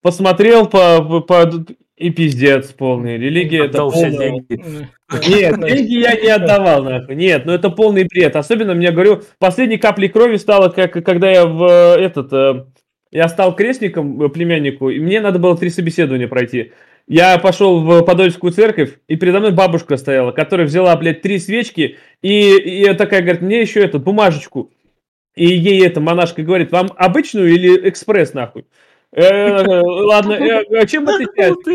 [0.00, 1.50] посмотрел, по, по,
[1.96, 3.18] и пиздец полный.
[3.18, 4.62] Религия это Отдал все полная- деньги.
[5.28, 7.16] Нет, деньги я не отдавал, нахуй.
[7.16, 8.36] Нет, ну это полный бред.
[8.36, 12.32] Особенно, мне говорю, последней каплей крови стало, как когда я в э, этот...
[12.32, 12.64] э,
[13.10, 16.70] Я стал крестником э, племяннику, и мне надо было три собеседования пройти.
[17.06, 21.98] Я пошел в Подольскую церковь, и передо мной бабушка стояла, которая взяла, блядь, три свечки,
[22.22, 24.70] и, и такая говорит, мне еще эту бумажечку.
[25.34, 28.64] И ей эта монашка говорит, вам обычную или экспресс, нахуй?
[29.12, 31.70] Э, Ладно, э, а чем отличается?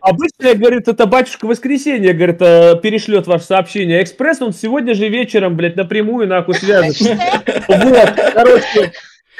[0.00, 4.02] Обычно, говорит, это батюшка воскресенье, говорит, э, перешлет ваше сообщение.
[4.02, 7.18] Экспресс он сегодня же вечером, блядь, напрямую нахуй свяжется.
[7.68, 8.92] Вот, короче.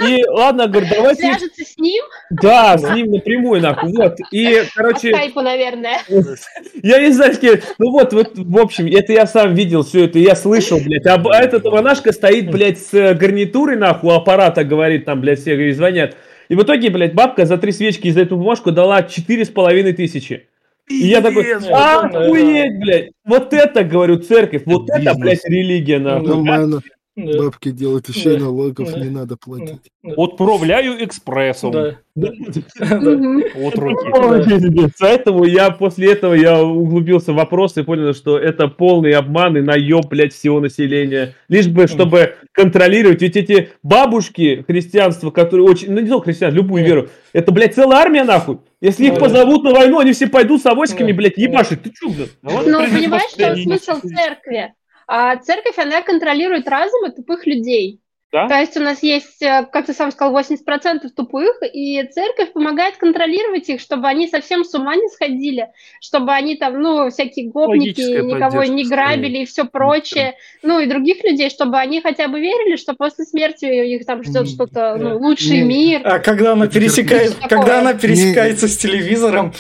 [0.06, 1.22] И ладно, говорит, давайте...
[1.34, 3.92] Свяжется с ним Да, с ним напрямую нахуй.
[3.92, 4.16] Вот.
[4.30, 5.98] И, по короче, скайпу, наверное.
[6.82, 10.04] я не знаю, с кем- ну вот, вот, в общем, это я сам видел все
[10.04, 11.06] это, я слышал, блядь.
[11.06, 15.72] А а этот монашка стоит, блядь, с гарнитурой, нахуй, аппарата, говорит, там, блядь, все ей
[15.72, 16.16] звонят.
[16.48, 19.50] И в итоге, блядь, бабка за три свечки и за эту бумажку дала четыре с
[19.50, 20.48] половиной тысячи.
[20.88, 26.82] И я такой, Пиздец, охуеть, блядь, вот это, говорю, церковь, вот это, блядь, религия, нахуй.
[27.26, 28.44] Да, Бабки делают, еще и Да.
[28.44, 29.00] налогов Да.
[29.00, 29.90] не надо платить.
[30.16, 31.72] Отправляю экспрессом.
[31.72, 32.28] да, да.
[32.80, 34.90] От руки.
[34.98, 39.60] Поэтому я после этого я углубился в вопрос и понял, что это полный обман и
[39.60, 41.34] наеб, блядь, всего населения.
[41.48, 43.22] Лишь бы, чтобы контролировать.
[43.22, 45.90] Ведь эти бабушки христианства, которые очень...
[45.92, 47.08] Ну, не только христиан, любую веру.
[47.32, 48.58] Это, блядь, целая армия, нахуй.
[48.80, 49.20] Если их Да.
[49.20, 51.16] позовут на войну, они все пойдут с авоськами, Да.
[51.18, 51.82] блядь, ебашить.
[51.82, 52.30] Ты чё, блядь?
[52.42, 52.50] Ну,
[52.86, 53.62] понимаешь, Австралии.
[53.64, 54.74] смысл церкви?
[55.12, 58.00] А церковь, она контролирует разумы тупых людей.
[58.32, 58.46] Да?
[58.46, 62.96] То есть у нас есть, э, как ты сам сказал, 80% тупых, и церковь помогает
[62.96, 65.66] контролировать их, чтобы они совсем с ума не сходили,
[66.00, 70.86] чтобы они там, ну, всякие гопники, Логическая никого не грабили и все прочее, ну, и
[70.86, 75.08] других людей, чтобы они хотя бы верили, что после смерти их там ждет что-то, ну,
[75.08, 75.16] да.
[75.16, 75.64] лучший Не.
[75.64, 76.02] мир.
[76.04, 79.52] А когда она пересекает, когда она пересекается с телевизором,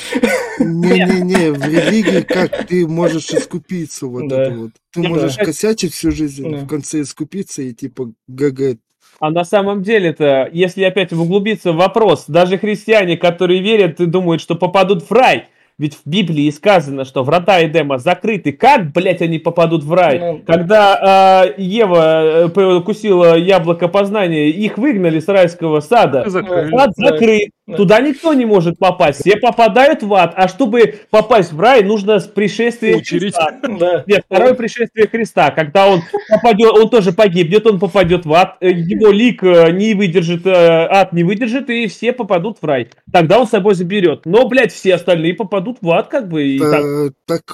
[0.60, 4.42] Не-не-не, в религии как ты можешь искупиться вот Да.
[4.42, 4.70] это вот.
[4.92, 5.08] Ты Да.
[5.08, 6.58] можешь косячить всю жизнь, Да.
[6.58, 8.78] в конце искупиться и типа ГГ.
[9.20, 14.40] А на самом деле-то, если опять углубиться в вопрос, даже христиане, которые верят и думают,
[14.40, 15.48] что попадут в рай,
[15.80, 18.52] ведь в Библии сказано, что врата Эдема закрыты.
[18.52, 20.18] Как, блядь, они попадут в рай?
[20.18, 20.42] Ну.
[20.46, 26.28] Когда э, Ева э, покусила яблоко познания, их выгнали с райского сада.
[26.28, 26.74] Закрыли.
[26.74, 27.08] Ад Да.
[27.08, 27.48] закрыт.
[27.70, 27.76] Да.
[27.76, 29.20] Туда никто не может попасть.
[29.20, 30.32] Все попадают в ад.
[30.34, 33.34] А чтобы попасть в рай, нужно с пришествия Очередь.
[33.34, 33.52] Христа.
[33.78, 38.56] да, Нет, второе пришествие Христа, когда он попадет, он тоже погибнет, он попадет в ад,
[38.60, 42.88] э, его лик э, не выдержит, э, ад не выдержит, и все попадут в рай.
[43.12, 44.22] Тогда он с собой заберет.
[44.24, 46.46] Но, блядь, все остальные попадут в ад, как бы.
[46.46, 46.70] И так.
[46.70, 47.44] Та- так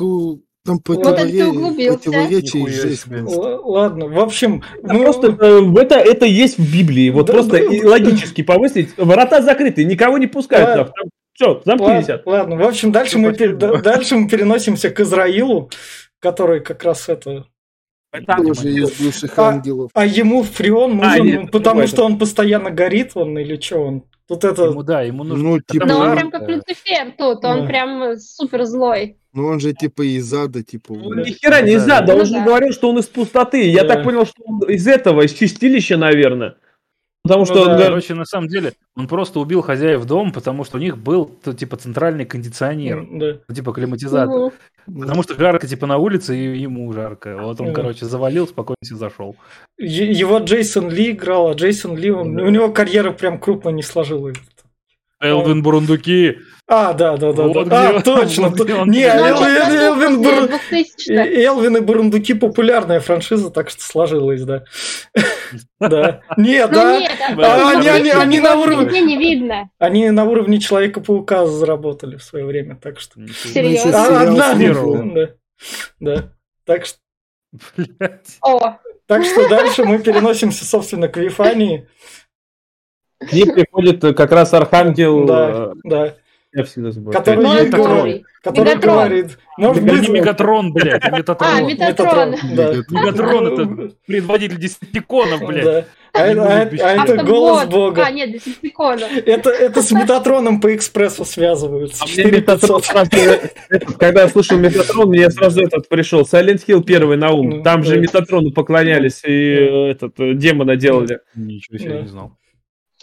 [0.67, 3.41] там Вот это противоречие Нихуя жесть просто.
[3.61, 7.11] Ладно, в общем, Это ну, Просто э, это, это есть в Библии.
[7.11, 7.59] Вот Да, просто да.
[7.59, 8.91] и логически помыслить.
[8.97, 10.67] Врата закрыты, никого не пускают.
[10.67, 10.85] Да.
[10.85, 11.09] там.
[11.35, 12.09] Все, замкнись.
[12.09, 15.71] ладно, ладно, в общем, дальше мы, пер- да- дальше мы переносимся к Израилу,
[16.19, 17.47] который как раз это...
[18.27, 19.91] Тоже из бывших А, ангелов.
[19.93, 23.81] А ему фреон А, нужен, нет, ну, потому что он постоянно горит, он или что
[23.81, 24.05] он?
[24.29, 24.65] Тут это...
[24.65, 25.51] Ему, да, ему нужно...
[25.51, 26.49] Ну, типа, Но он прям как.
[26.49, 27.67] Люцифер тут, он Да.
[27.67, 29.19] прям супер злой.
[29.33, 30.95] Ну он же типа из ада, типа.
[30.95, 31.99] Ну, ни хера не из да.
[31.99, 33.69] ада, Ну он же говорил, что он из пустоты.
[33.69, 36.57] Я так понял, что он из этого, из чистилища, наверное.
[37.27, 37.73] Потому Ну что он да.
[37.73, 41.27] говорит, Короче, на самом деле, он просто убил хозяев дома, потому что у них был,
[41.27, 43.39] т- типа, центральный кондиционер, да.
[43.49, 44.53] ну, типа, климатизатор.
[44.87, 45.01] Мгм.
[45.01, 47.37] Потому что жарко, типа, на улице, и ему жарко.
[47.41, 47.75] Вот он, Мгм.
[47.75, 49.35] короче, завалил, спокойно себе зашел.
[49.79, 52.45] Е- Его Джейсон Ли играл, а Джейсон Ли, он- Да.
[52.45, 54.37] у него карьера прям крупно не сложилась.
[55.21, 56.39] Элвин Бурундуки.
[56.69, 57.45] А, да, да, да.
[57.45, 57.87] Вот да.
[57.93, 58.49] где А, он, точно.
[58.49, 58.91] вот где он.
[58.91, 61.25] Не, Ну, Элвин после Буру- 2000-х.
[61.25, 64.65] И- Элвин и Бурундуки популярная франшиза, так что сложилось, да.
[65.81, 66.23] Да.
[66.37, 66.99] Нет, Ну да.
[66.99, 69.01] нет, А, а они- на уровне.
[69.01, 69.71] Не видно.
[69.79, 73.21] Они на уровне Человека-паука заработали в свое время, так что...
[73.29, 73.93] Серьезно?
[73.93, 74.55] Ну, А, одна-
[75.15, 75.29] да.
[76.01, 76.33] Да.
[76.65, 76.99] Так что,
[77.77, 78.37] Блядь.
[78.43, 78.77] О,
[79.07, 81.87] так что дальше мы переносимся, собственно, к Вифании.
[83.19, 85.25] К ним приходит э, как раз архангел.
[85.27, 86.15] Да, э, да.
[86.53, 87.19] Я всегда забываю.
[87.19, 88.25] Который ну, ей он говорит, добрый.
[88.43, 88.95] который Мегатрон.
[88.95, 91.67] говорит, может Это быть, не Мегатрон, блядь, а А, Метатрон.
[91.67, 92.35] Метатрон.
[92.55, 92.73] да.
[92.89, 95.65] Мегатрон это предводитель десятиконов, блядь.
[95.65, 95.85] Да.
[96.15, 97.27] А, это- а это- а это Автобот.
[97.27, 98.05] голос Бога.
[98.07, 99.05] А, нет, Десептикона.
[99.27, 102.05] Это, это с Метатроном по экспрессу связываются.
[102.05, 102.85] А мне Метатрон 4500.
[102.87, 103.11] сразу,
[103.69, 106.23] этот, когда я слушал Метатрон, мне сразу этот пришел.
[106.23, 107.51] Silent Hill первый на ум.
[107.51, 108.01] Ну, Там же.
[108.01, 111.21] Метатрону поклонялись и э, этот демона делали.
[111.35, 112.33] Ничего себе, не знал.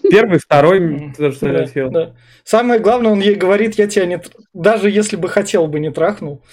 [0.10, 1.90] Первый, второй тоже Да, Silent Hill.
[1.92, 2.16] да.
[2.44, 4.16] Самое главное, он ей говорит, я тебя не...
[4.18, 6.44] тр- Даже если бы хотел бы, не трахнул.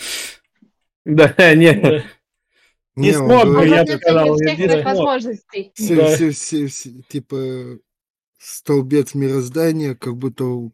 [1.05, 1.83] Да, нет.
[1.83, 2.03] Да.
[2.97, 5.73] Не он смог бы, я бы сказал, всех не возможностей.
[5.75, 6.15] все, Да.
[6.15, 7.79] все, все, все, типа
[8.39, 10.71] столбец мироздания, как будто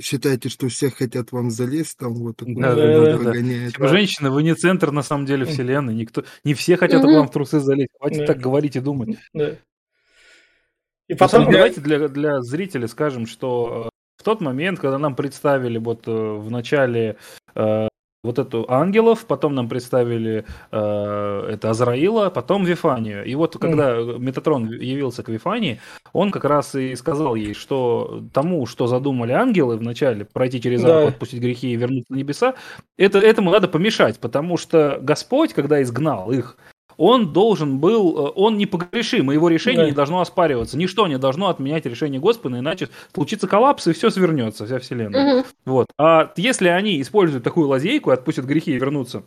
[0.00, 3.32] считаете, что все хотят вам залезть, там вот такой Да, да, да, да.
[3.70, 5.94] Типа, женщины, вы не центр на самом деле вселенной.
[5.94, 7.10] Никто, не все хотят Мгм.
[7.12, 7.90] к вам в трусы залезть.
[7.98, 8.26] Хватит Да.
[8.26, 9.16] так говорить и думать.
[9.32, 9.56] Да.
[11.08, 11.52] И Потом, потом...
[11.54, 16.10] давайте для, для зрителей скажем, что э, в тот момент, когда нам представили вот э,
[16.10, 17.16] в начале
[17.54, 17.88] э,
[18.24, 23.24] вот эту ангелов, потом нам представили э, это Азраила, потом Вифанию.
[23.24, 25.80] И вот когда Метатрон явился к Вифании,
[26.12, 30.98] он как раз и сказал ей, что тому, что задумали ангелы вначале, пройти через Да.
[30.98, 32.54] арку, отпустить грехи и вернуться на небеса,
[32.98, 36.58] это, этому надо помешать, потому что Господь, когда изгнал их,
[36.98, 39.86] он должен был, э, он непогрешим, и его решение Да.
[39.88, 40.76] не должно оспариваться.
[40.76, 45.34] Ничто не должно отменять решение Господа, иначе случится коллапс, и все свернется, вся вселенная.
[45.36, 45.44] Мгм.
[45.64, 45.86] Вот.
[45.96, 49.22] А если они используют такую лазейку и отпустят грехи и вернутся,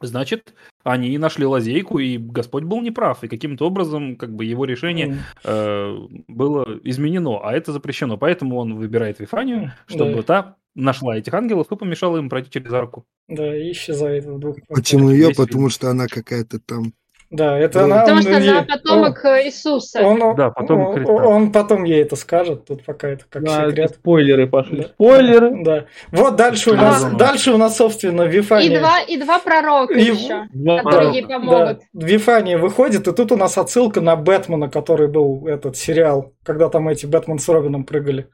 [0.00, 5.18] значит, они нашли лазейку, и Господь был неправ, и каким-то образом как бы его решение
[5.44, 5.96] э,
[6.28, 8.18] было изменено, а это запрещено.
[8.18, 12.72] Поэтому он выбирает Вифанию, чтобы да, та нашла этих ангелов и помешала им пройти через
[12.72, 13.04] арку.
[13.28, 14.56] да, и исчезает в двух.
[14.68, 15.28] Почему ее?
[15.28, 15.70] Весь Потому фильм.
[15.70, 16.92] что она какая-то там
[17.36, 18.00] Да, это она...
[18.02, 20.00] Потому он что она ей- потомок э, Иисуса.
[20.02, 21.12] Он, Да, потомок он- Христа.
[21.12, 23.90] он потом ей это скажет, тут пока это как Да, секрет.
[23.90, 24.82] это спойлеры пошли.
[24.82, 24.88] Да.
[24.88, 25.64] Спойлеры.
[25.64, 25.84] Да.
[26.12, 28.78] Вот дальше у нас, дальше у нас, собственно, И Вифания.
[28.78, 31.16] два, и два пророка И- еще, Два которые пророка.
[31.16, 31.78] ей помогут.
[31.92, 36.68] Да, Вифания выходит, и тут у нас отсылка на Бэтмена, который был этот сериал, когда
[36.68, 38.28] там эти Бэтмен с Робином прыгали.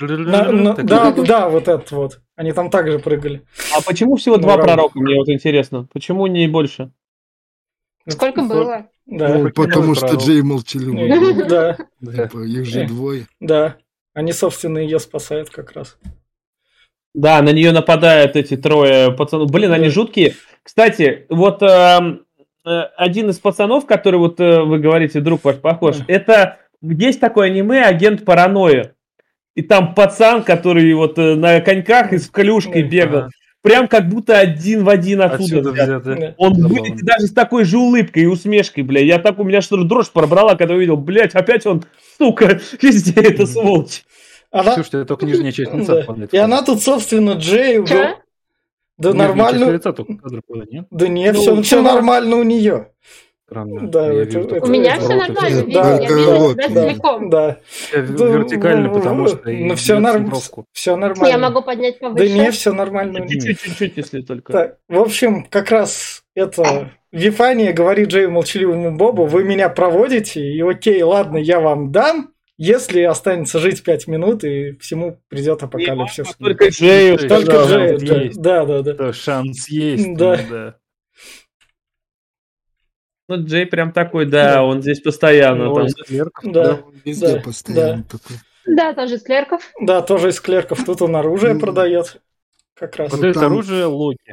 [0.00, 2.20] На- на- Так, да, да, вот этот вот.
[2.36, 3.42] Они там также прыгали.
[3.76, 4.64] А почему всего Ну, два равно.
[4.64, 5.86] пророка, мне вот интересно?
[5.92, 6.90] Почему не больше?
[8.08, 8.86] Сколько было?
[9.06, 9.28] Да.
[9.38, 10.14] Ну, потому что.
[10.16, 11.08] Джей молчаливый.
[11.08, 11.76] И- Да.
[12.00, 13.26] Типа, их же двое.
[13.40, 13.76] да.
[14.12, 15.98] Они, собственно, ее спасают как раз.
[17.14, 19.50] Да, на нее нападают эти трое пацанов.
[19.50, 20.34] Блин, они жуткие.
[20.62, 22.24] Кстати, вот эм,
[22.64, 27.48] э, один из пацанов, который вот э, вы говорите, друг ваш похож, это есть такое
[27.48, 28.94] аниме «Агент паранойя».
[29.56, 33.28] И там пацан, который вот э, на коньках и с клюшкой бегал.
[33.64, 35.42] Прям как будто один в один оттуда.
[35.42, 36.02] Отсюда взят.
[36.02, 36.20] взято.
[36.20, 36.34] Да.
[36.36, 36.68] Он Забавно.
[36.68, 39.00] выглядит даже с такой же улыбкой и усмешкой, бля.
[39.00, 41.82] Я так, у меня что ли дрожь пробрала, когда увидел, блядь, опять он,
[42.18, 44.04] сука, везде это сволочь.
[44.50, 44.74] Она...
[44.74, 46.26] Слушайте, только нижняя часть лица Да.
[46.30, 47.82] И она тут, собственно, Джей...
[48.98, 49.80] Да нормально...
[50.70, 50.86] нет?
[50.90, 51.82] Да не, Ну, все, все чего?
[51.82, 52.90] нормально у нее.
[53.54, 53.88] Странно.
[53.88, 56.74] Да, Я это- вижу это- У меня все нормально, да, я вижу себя да.
[56.88, 57.30] целиком.
[57.30, 57.56] Да.
[57.92, 59.50] Я Да, вертикально, потому что...
[59.50, 60.26] и Ну все бьёт нормально.
[60.26, 60.64] центровку.
[60.72, 61.32] Все нормально.
[61.32, 62.32] Я могу поднять Да повыше.
[62.32, 63.28] не, все нормально.
[63.28, 64.52] Чуть-чуть, если только.
[64.52, 70.60] Так, в общем, как раз это Вифания говорит Джею молчаливому Бобу, вы меня проводите, и
[70.60, 76.26] окей, ладно, я вам дам, если останется жить пять минут, и всему придет апокалипсис.
[76.40, 77.98] Только Джею, Только Джею,
[78.34, 78.92] да, да, да, да.
[79.06, 80.14] Да, шанс есть.
[80.16, 80.36] Да.
[80.36, 80.74] ну да.
[83.36, 85.66] Ну, Джей прям такой, да, он здесь постоянно.
[85.66, 85.86] Ну, там.
[85.86, 86.80] из клерков, Да.
[87.04, 88.36] Везде Да, постоянно такой.
[88.66, 89.72] Да, тоже из клерков.
[89.80, 90.84] Да, тоже из клерков.
[90.84, 92.20] Тут он оружие Ну, продает.
[92.74, 93.10] Как раз.
[93.10, 94.32] Продает там- оружие Локи.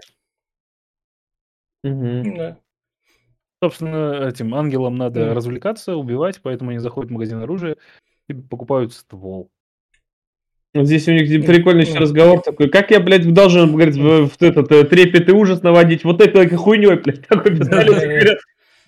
[1.84, 2.38] Мгм.
[2.38, 2.58] Да.
[3.64, 7.76] Собственно, этим ангелам надо развлекаться, убивать, поэтому они заходят в магазин оружия
[8.28, 9.52] и покупают ствол.
[10.74, 12.70] Здесь у них прикольный еще разговор такой.
[12.70, 16.06] Как я, блядь, должен, говорит, в, в этот э, трепет и ужас наводить?
[16.06, 18.40] Вот этой хуйней, блядь, такой пистолет.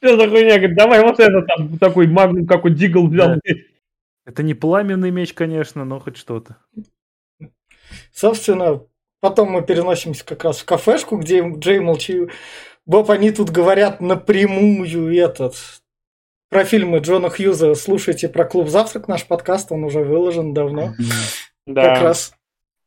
[0.04, 0.58] Что за хуйня?
[0.58, 3.36] Говорит, давай вот это там, такой магнум, как он дигл взял.
[3.36, 3.40] Да.
[4.26, 6.58] Это не пламенный меч, конечно, но хоть что-то.
[8.12, 8.82] Собственно,
[9.22, 12.28] потом мы переносимся как раз в кафешку, где Джей молчи.
[12.86, 15.56] Боб, они тут говорят напрямую этот
[16.50, 17.74] про фильмы Джона Хьюза.
[17.74, 20.94] Слушайте про клуб «Завтрак», наш подкаст, он уже выложен давно.
[21.66, 22.02] Как Да.
[22.02, 22.34] раз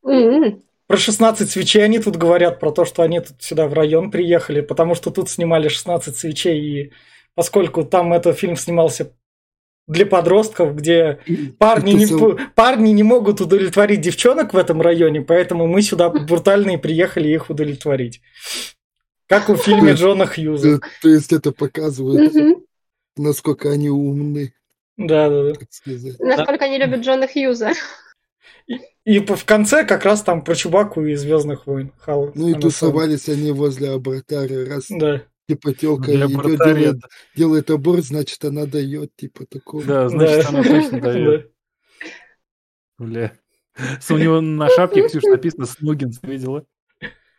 [0.05, 0.63] М-м.
[0.87, 4.61] Про 16 свечей они тут говорят, про то, что они тут сюда в район приехали,
[4.61, 6.93] потому что тут снимали 16 свечей, и
[7.35, 9.13] поскольку там этот фильм снимался
[9.89, 11.21] для подростков, где
[11.59, 16.77] парни не, парни не могут удовлетворить девчонок в этом районе, поэтому мы сюда брутально и
[16.77, 18.21] приехали их удовлетворить.
[19.27, 20.81] Как в фильме Джона Хьюза.
[21.03, 22.33] То, есть это показывает,
[23.17, 24.55] насколько они умны,
[24.97, 25.53] Да, да, да.
[26.21, 27.73] Насколько они любят Джона Хьюза.
[29.07, 31.93] И по- в конце как раз там про Чубаку и Звездных войн.
[31.99, 35.23] Хал- Ну и тусовались они возле абратария, раз Да.
[35.49, 37.01] типа телка идет, делает,
[37.37, 39.85] делает аборт, значит она дает, типа такого.
[39.85, 40.49] Да, значит, Да.
[40.49, 41.53] она точно дает.
[42.99, 43.33] Бля.
[44.11, 46.65] У него на шапке, Ксюша, написано Снугинс, видела?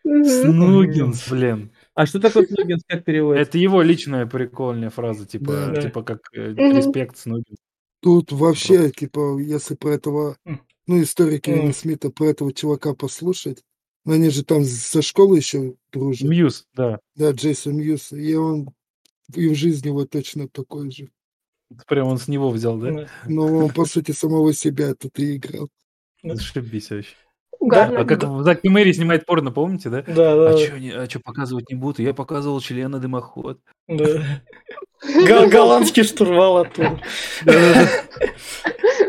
[0.05, 1.71] Снугинс, блин.
[1.95, 3.49] А что такое Снугинс, как переводится?
[3.49, 5.81] Это его личная прикольная фраза, типа, Да.
[5.81, 7.57] типа как э, респект Снугинс.
[8.01, 10.61] Тут вообще, типа, если про этого, М.
[10.87, 11.73] ну, истории Кевина М.
[11.73, 13.63] Смита, про этого чувака послушать,
[14.05, 16.99] ну, они же там со школы еще дружат, Мьюз, да.
[17.15, 18.69] да, Джейсон Мьюз, и он
[19.35, 21.09] и в жизни вот точно такой же.
[21.87, 22.91] Прям он с него взял, да?
[22.91, 23.07] Да.
[23.27, 25.67] Но он, по сути, самого себя тут и играл.
[26.23, 27.13] Зашибись вообще.
[27.59, 28.01] Угарно.
[28.01, 30.03] А как в Зак и Мэри снимает порно, помните, да?
[30.03, 30.57] Да, да, А да.
[30.57, 32.01] что а чё показывать не буду?
[32.01, 33.59] Я показывал члена дымоход.
[33.87, 34.41] Да.
[35.49, 37.01] Голландский штурвал оттуда.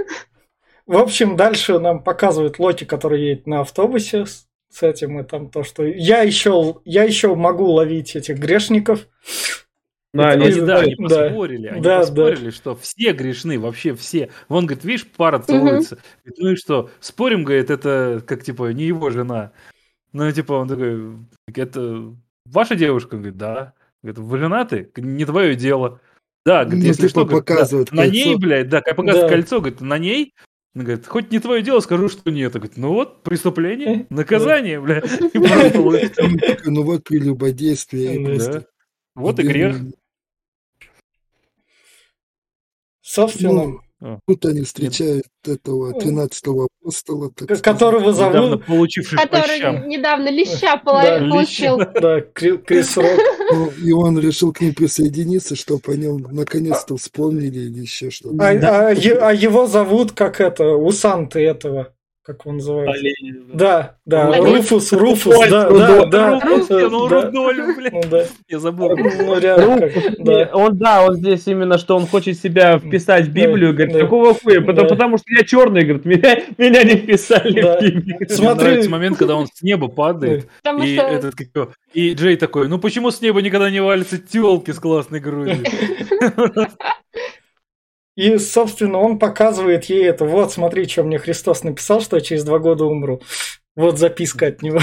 [0.89, 5.51] В общем, дальше нам показывают Локи, который едет на автобусе с, с этим, и там
[5.51, 9.07] то, что я еще, я еще могу ловить этих грешников.
[10.15, 11.05] Да, они- Они, да, они да.
[11.29, 12.01] поспорили, они Да, да.
[12.01, 14.31] поспорили, что все грешны, вообще все.
[14.49, 15.99] Вон, говорит, видишь, пара целуется.
[16.25, 16.91] Говорит, ну и что?
[17.01, 19.53] Спорим, говорит, это как, типа, не его жена.
[20.15, 21.19] Ну, типа, он такой,
[21.55, 22.15] это
[22.47, 23.15] ваша девушка?
[23.15, 23.75] Он говорит, да.
[24.03, 24.91] Говорит, вы женаты?
[24.97, 26.01] Не твое дело.
[26.47, 29.37] Да, говорит, Ну, если типа, что, говорит, да, на ней, блядь, да, как показывает Да.
[29.37, 30.33] кольцо, говорит, на ней,
[30.75, 32.55] он говорит, хоть не твое дело, скажу, что нет.
[32.55, 35.03] Он говорит, ну вот, преступление, наказание, бля.
[36.65, 38.65] Ну вот прелюбодействие.
[39.15, 39.77] Вот и грех.
[43.01, 48.65] Собственно, Ну, Тут они встречают этого 13-го Апостола, так которого Недавно зовут...
[48.67, 49.89] получивший по Который щам.
[49.89, 51.79] недавно леща Да, получил.
[51.79, 53.07] Да, Кри- Крис Рок.
[53.51, 58.37] Ну, и он решил к ним присоединиться, чтобы о нем наконец-то вспомнили или еще что-то.
[58.43, 61.95] А, а а его зовут как это, у Санты этого,
[62.29, 63.03] как он называется?
[63.55, 64.57] Да, да, Олень.
[64.57, 66.11] Руфус, Руфус, Рудольф, да, да, Рудольф.
[66.11, 66.41] да.
[66.41, 67.23] Русский, э, ну да.
[67.23, 67.93] Рудольф, блядь.
[67.95, 68.89] Ну да, Я забыл.
[68.99, 70.51] ну реально, как- да.
[70.53, 74.01] Он, да, он здесь именно, что он хочет себя вписать в Библию, говорит, да.
[74.01, 74.61] какого хуя?
[74.61, 74.95] Потому, Да.
[74.95, 77.79] потому что я черный, говорит, меня, меня не вписали Да.
[77.79, 78.17] в Библию.
[78.21, 78.65] Мне Смотри.
[78.67, 82.37] нравится момент, когда он с неба падает, Потому и, что этот, как его, и Джей
[82.37, 85.65] такой, ну почему с неба никогда не валятся телки с классной грудью?
[88.19, 90.25] И, собственно, он показывает ей это.
[90.25, 93.23] Вот, смотри, что мне Христос написал, что я через два года умру.
[93.77, 94.81] Вот записка от него.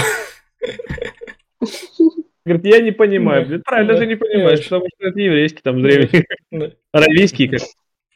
[2.46, 3.62] Говорит, я не понимаю.
[3.62, 6.24] Правильно же не понимаешь, потому что это еврейский там древний.
[6.92, 7.60] Аравийский как.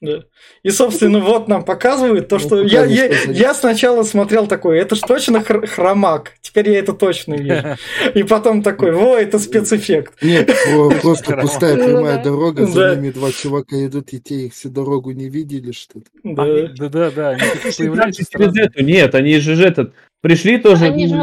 [0.01, 0.23] Да.
[0.63, 2.63] И, собственно, вот нам показывает то, Ну, что...
[2.63, 6.33] Я, я, я сначала смотрел такой, это ж точно хр- хромак.
[6.41, 7.77] Теперь я это точно вижу.
[8.15, 10.23] И потом такой, во, это спецэффект.
[10.23, 12.25] Нет, про- просто пустая прямая да.
[12.25, 12.95] дорога, за Да.
[12.97, 16.05] ними два чувака идут, и те их всю дорогу не видели, что ли.
[16.25, 16.45] Да.
[17.71, 18.59] Сразу.
[18.59, 18.83] эту.
[18.83, 20.87] Нет, они же этот пришли тоже.
[20.87, 21.17] они же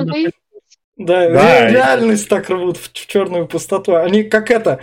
[0.98, 3.96] Да, Да, реальность так рвут в, черную пустоту.
[3.96, 4.82] Они как это...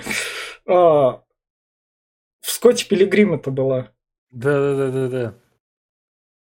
[2.44, 3.90] в Скотте Пилигрим это была.
[4.30, 5.34] Да-да-да-да-да.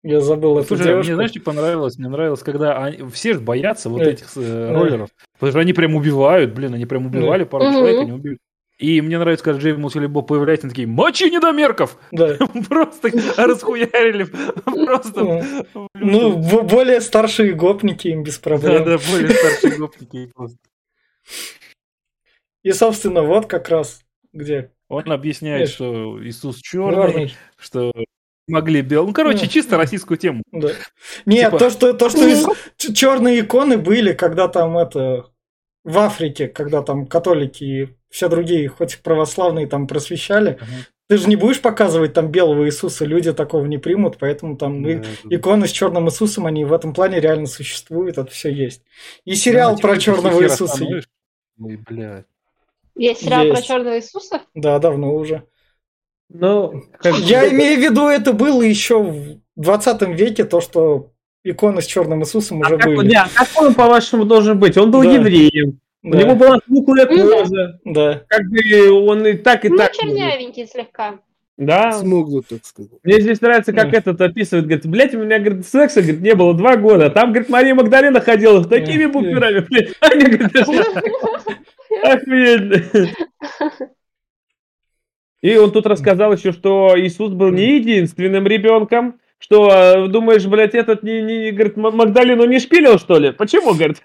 [0.03, 1.07] Я забыл эту Слушай, девушку.
[1.07, 1.97] мне знаешь, что понравилось?
[1.97, 4.11] Мне нравилось, когда они, все же боятся вот Да.
[4.11, 4.73] этих э, Да.
[4.73, 5.09] роллеров.
[5.33, 7.73] Потому что они прям убивают, блин, они прям убивали пару Мгм.
[7.73, 8.37] человек, они убили.
[8.77, 11.97] И мне нравится, когда Джей Молчаливый Боб появляется, они такие, мочи недомерков!
[12.11, 12.37] Да.
[12.69, 14.25] Просто расхуярили.
[14.85, 15.65] Просто.
[15.95, 18.83] Ну, бо- более старшие гопники им без проблем.
[18.85, 20.31] Да, да, более старшие гопники.
[20.35, 20.57] просто.
[22.61, 24.71] И, собственно, вот как раз где.
[24.89, 25.73] Он объясняет, Видишь?
[25.75, 27.35] что Иисус черный, Черный.
[27.57, 27.91] что
[28.47, 29.07] могли белый.
[29.07, 29.49] Ну, короче, Ну.
[29.49, 30.43] чисто российскую тему.
[30.51, 30.69] Да.
[31.25, 32.45] Нет, Типа- то, что, то, что из-
[32.77, 35.25] ч- черные иконы были, когда там это
[35.83, 40.57] в Африке, когда там католики и все другие, хоть православные, там просвещали.
[40.61, 40.71] Ага.
[41.09, 44.95] Ты же не будешь показывать там белого Иисуса, люди такого не примут, поэтому там и-
[44.95, 45.35] Да, да.
[45.35, 48.83] иконы с черным Иисусом, они в этом плане реально существуют, это все есть.
[49.25, 50.73] И сериал Ну, про черного Иисуса.
[50.73, 51.07] остановишь?
[51.59, 52.25] Ой, блядь.
[52.97, 53.67] Есть сериал про Есть.
[53.67, 54.41] Черного Иисуса?
[54.55, 55.43] Да, давно уже.
[56.29, 61.11] Ну, как Я имею в виду, это было еще в 20 веке, то, что
[61.43, 63.09] иконы с черным Иисусом А уже как, были.
[63.09, 64.77] не, а как он, по-вашему, должен быть?
[64.77, 65.11] Он был Да.
[65.13, 65.79] евреем.
[66.03, 67.37] У Да, него была смуглая Ну да.
[67.39, 67.79] кожа.
[67.85, 68.23] да.
[68.27, 69.91] Как бы он и так, и Ну, так.
[69.93, 69.99] был.
[69.99, 71.19] чернявенький слегка.
[71.57, 71.91] Да.
[71.93, 72.91] Смугло, так сказать.
[73.03, 73.97] Мне здесь нравится, как Да.
[73.97, 74.65] этот описывает.
[74.65, 77.09] Говорит, блядь, у меня, говорит, секса, говорит, не было два года.
[77.09, 79.09] Там, говорит, Мария Магдалина ходила с такими Да.
[79.09, 79.89] буферами, блядь.
[80.01, 80.51] Они, говорит,
[82.03, 82.81] охуенно.
[85.41, 90.73] И он тут рассказал еще, что Иисус был не единственным ребенком, что, э, думаешь, блядь,
[90.73, 93.31] этот, не, не, говорит, М- Магдалину не шпилил, что ли?
[93.31, 93.97] Почему, говорит?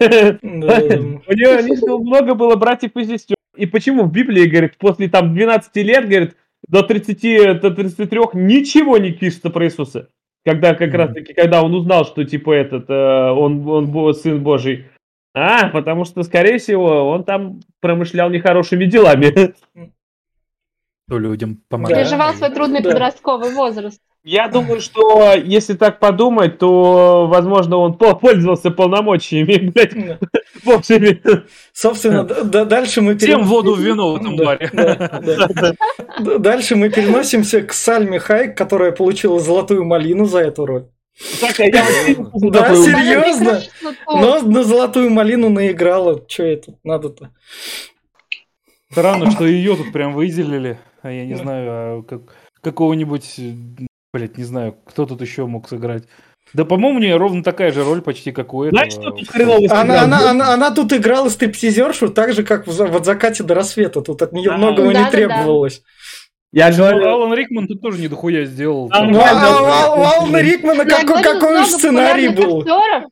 [0.43, 3.35] У него много было братьев и сестер.
[3.55, 6.35] И почему в Библии, говорит, после там 12 лет, говорит,
[6.67, 10.09] до 30, до 33 ничего не пишется про Иисуса.
[10.45, 14.85] Когда как раз таки, когда он узнал, что типа этот, э, он, он сын Божий.
[15.35, 19.53] А, потому что, скорее всего, он там промышлял нехорошими делами.
[21.09, 21.97] То людям помогать.
[21.97, 22.91] Переживал свой трудный Да.
[22.91, 23.99] подростковый возраст.
[24.23, 30.19] Я думаю, что если так подумать, то, возможно, он по- пользовался полномочиями, блядь.
[31.73, 32.23] Собственно,
[32.65, 34.69] дальше мы Всем перен- воду в вино в этом баре.
[36.39, 40.85] Дальше мы переносимся к Сальме Хайк, которая получила золотую малину за эту роль.
[41.39, 43.61] Так, а я видел Да, серьезно?
[44.07, 46.25] Но на золотую малину наиграла.
[46.27, 47.29] Че это надо-то?
[48.91, 50.79] Странно, что ее тут прям выделили.
[51.01, 51.41] А я не Да.
[51.41, 52.21] знаю, а как,
[52.61, 53.39] какого-нибудь,
[54.13, 56.03] блядь, не знаю, кто тут еще мог сыграть.
[56.53, 58.77] Да, по-моему, у нее ровно такая же роль почти, как у этого.
[58.77, 62.71] Знаешь, что тут хреново Она, она, она, она тут играла стриптизершу так же, как в,
[62.71, 64.01] за- в «От закате до рассвета».
[64.01, 65.11] Тут от нее А, многого не да-да-да.
[65.11, 65.83] требовалось.
[66.53, 68.87] Я Ну, говорю, Алан Рикман тут тоже не дохуя сделал.
[68.91, 72.59] А, Ну, а- а- у Алана Рикмана Я какой, говорю, какой уж сценарий был.
[72.59, 73.03] актеров.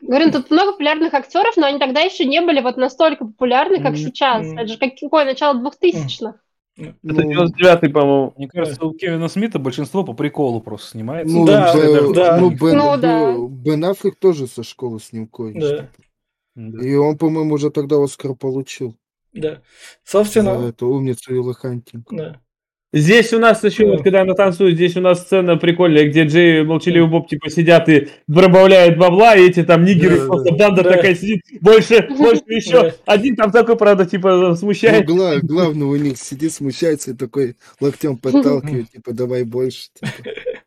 [0.00, 3.96] Говорю, тут много популярных актеров, но они тогда еще не были вот настолько популярны, как
[3.96, 4.46] сейчас.
[4.46, 6.38] Это же как- какое начало 2000-х.
[6.76, 8.34] это Ну, 99-й, по-моему.
[8.36, 11.34] Мне кажется, у Кевина Смита большинство по приколу просто снимается.
[11.34, 12.38] Ну, Да, Б- да.
[12.40, 13.34] ну, Бен, Ну, да.
[13.48, 15.62] Бен Аффлек тоже со школы с ним кореш.
[15.62, 15.88] Да.
[16.86, 18.96] И он, по-моему, уже тогда Оскар получил
[19.32, 19.54] Да.
[19.54, 19.60] за
[20.04, 22.06] Собственно, эту умницу Вилла Хантинг.
[22.12, 22.40] да.
[22.96, 23.90] Здесь у нас еще, Да.
[23.92, 27.88] вот когда она танцует, здесь у нас сцена прикольная, где Джей молчаливый Боб типа сидят
[27.88, 30.90] и добавляют бабла, и эти там нигеры, Да, просто банда да.
[30.92, 32.82] такая сидит, больше, больше еще.
[32.82, 32.94] Да.
[33.06, 35.06] Один там такой, правда, типа Ну, смущает.
[35.06, 39.88] гла- главный у них сидит, смущается и такой локтем подталкивает, типа, давай больше.
[39.94, 40.12] типа.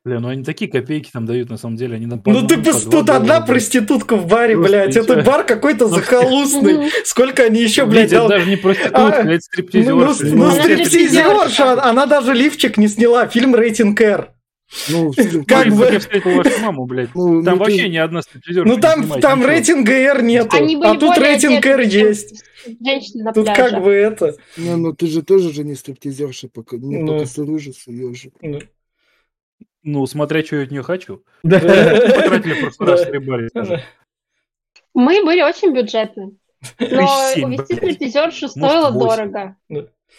[0.08, 1.96] Бля, ну они такие копейки там дают, на самом деле.
[1.98, 4.96] Они нам Ну ты по пос- тут одна проститутка в баре, Просто блядь.
[4.96, 6.90] Это бар какой-то Ну, захолустный.
[7.04, 10.26] Сколько они еще, блядь, Блядь, это дал- даже не А, проститутка, это Ну, ну, стриптизерша.
[10.36, 13.28] ну, Она стриптизерша, она даже лифчик не сняла.
[13.28, 14.32] Фильм рейтинг Р.
[14.90, 15.12] Ну,
[15.46, 15.90] Как бы-.
[15.92, 17.10] Я встретил вашу маму, блядь.
[17.14, 19.52] Ну, Там ну, ты- вообще ни одна стриптизерша Ну там, там ничего.
[19.52, 22.44] рейтинга Р нету, Они а тут рейтинг чем есть.
[22.66, 23.62] Женщины на Тут пляже.
[23.72, 24.36] как бы это...
[24.58, 27.14] Не, ну ты же тоже же не стриптизерша, пока не Ну.
[27.14, 28.28] пока снаружи суешь.
[28.42, 28.60] ну,
[29.88, 31.24] Ну, смотря, что я от нее хочу.
[31.44, 31.60] Да.
[31.60, 33.84] Потратили в прошлый раз скажи.
[34.94, 36.34] Мы были очень бюджетны.
[36.80, 37.94] Но Тысяч семь, увести блядь.
[37.96, 39.56] стриптизершу стоило дорого.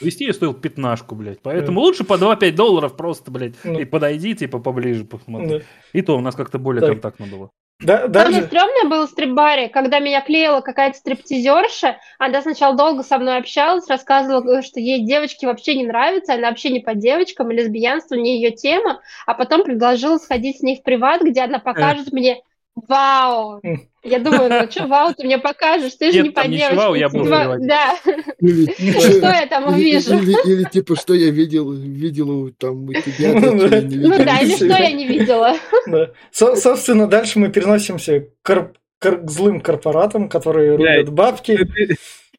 [0.00, 1.40] Вести ее стоил пятнашку, блядь.
[1.42, 3.56] Поэтому лучше по 2-5 долларов просто, блядь.
[3.62, 3.78] Ну.
[3.78, 5.64] И подойди, типа, поближе посмотри.
[5.92, 6.90] И то у нас как-то более Так.
[6.90, 7.50] контактно было.
[7.80, 8.42] Да- Самое Даже...
[8.46, 13.86] стрёмное было в стрип-баре, когда меня клеила какая-то стриптизерша, она сначала долго со мной общалась,
[13.88, 18.36] рассказывала, что ей девочки вообще не нравятся, она вообще не по девочкам, и лесбиянство не
[18.36, 22.42] ее тема, а потом предложила сходить с ней в приват, где она покажет мне
[22.86, 23.60] Вау!
[24.04, 26.42] Я думаю, ну что вау ты мне покажешь, ты же не по
[26.76, 27.66] вау, я привате.
[27.66, 27.96] Да,
[28.40, 30.14] Или, что я там увижу?
[30.18, 33.80] или- или типа, что я видел, видела там у тебя, Ну, да.
[33.82, 35.54] Ну да, или что я не видела.
[36.30, 38.72] Собственно, дальше мы переносимся к,
[39.24, 40.98] злым корпоратам, которые Блядь.
[41.00, 41.58] рубят бабки.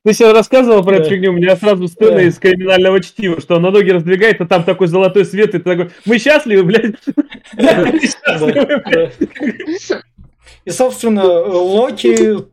[0.06, 1.02] Ты сейчас рассказывал про Да.
[1.02, 2.22] эту фигню, у меня сразу стыдно Да.
[2.24, 5.60] из криминального чтива, что он на ноги раздвигает, а там такой золотой свет, и ты
[5.60, 6.96] такой, мы счастливы, блядь.
[10.70, 12.46] И, собственно, Локи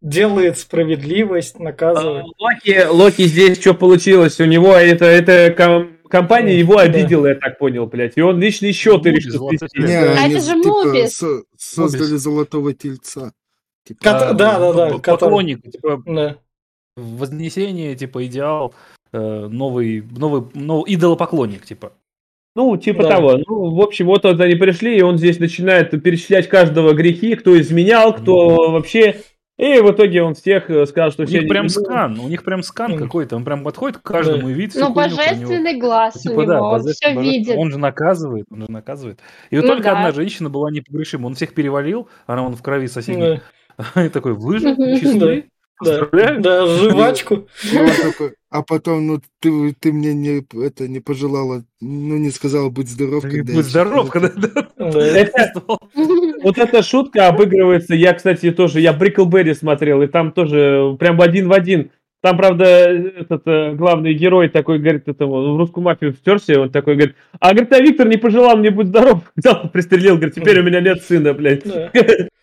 [0.00, 2.24] делает справедливость, наказывает.
[2.38, 4.40] Локи, Локи здесь что получилось?
[4.40, 6.82] У него это, это ком- компания его Да.
[6.82, 8.16] обидела, я так понял, блядь.
[8.16, 9.50] И он личный счет Муби, решил.
[9.50, 10.14] Не, Да.
[10.22, 11.12] они Это же типа Мубис.
[11.16, 12.20] со- создали Мубис.
[12.22, 13.32] золотого тельца.
[13.86, 16.36] Типа, Кот- А, да, да, да, Поклонник, типа, Да.
[16.96, 18.74] вознесение, типа, идеал,
[19.12, 19.18] э,
[19.50, 21.92] новый, новый, новый идолопоклонник, типа.
[22.56, 23.08] Ну, типа Да.
[23.10, 23.38] того.
[23.46, 27.58] Ну, в общем, вот, вот они пришли, и он здесь начинает перечислять каждого грехи, кто
[27.60, 29.16] изменял, кто вообще...
[29.56, 31.40] И в итоге он всех э, сказал, что У все...
[31.40, 34.54] них прям не- скан, у них прям скан какой-то, он прям подходит к каждому и
[34.54, 35.18] видит Ну, про него.
[35.18, 37.56] божественный глаз у Типа, да, него, он божествен- все видит.
[37.58, 39.20] Он же наказывает, он же наказывает.
[39.50, 39.92] И вот Ну только да.
[39.98, 41.26] одна женщина была непогрешима.
[41.26, 43.42] Он всех перевалил, она он в крови соседней.
[43.94, 44.02] Да.
[44.06, 45.44] И такой, вы же Мгм.
[45.84, 46.08] Да.
[46.38, 47.46] Да, жвачку.
[48.50, 53.22] А потом, ну, ты, ты мне не, это, не пожелала, ну, не сказала быть здоров,
[53.22, 55.78] когда я Будь здоров, когда да, Да.
[56.42, 57.94] Вот эта шутка обыгрывается.
[57.94, 61.90] Я, кстати, тоже, я Бриклберри смотрел, и там тоже прям один в один.
[62.22, 66.96] Там, правда, этот э, главный герой такой говорит этому, в русскую мафию втерся, он такой
[66.96, 69.22] говорит, а, говорит, а Виктор не пожелал мне быть здоров.
[69.36, 71.64] Взял, пристрелил, говорит, теперь у меня нет сына, блядь.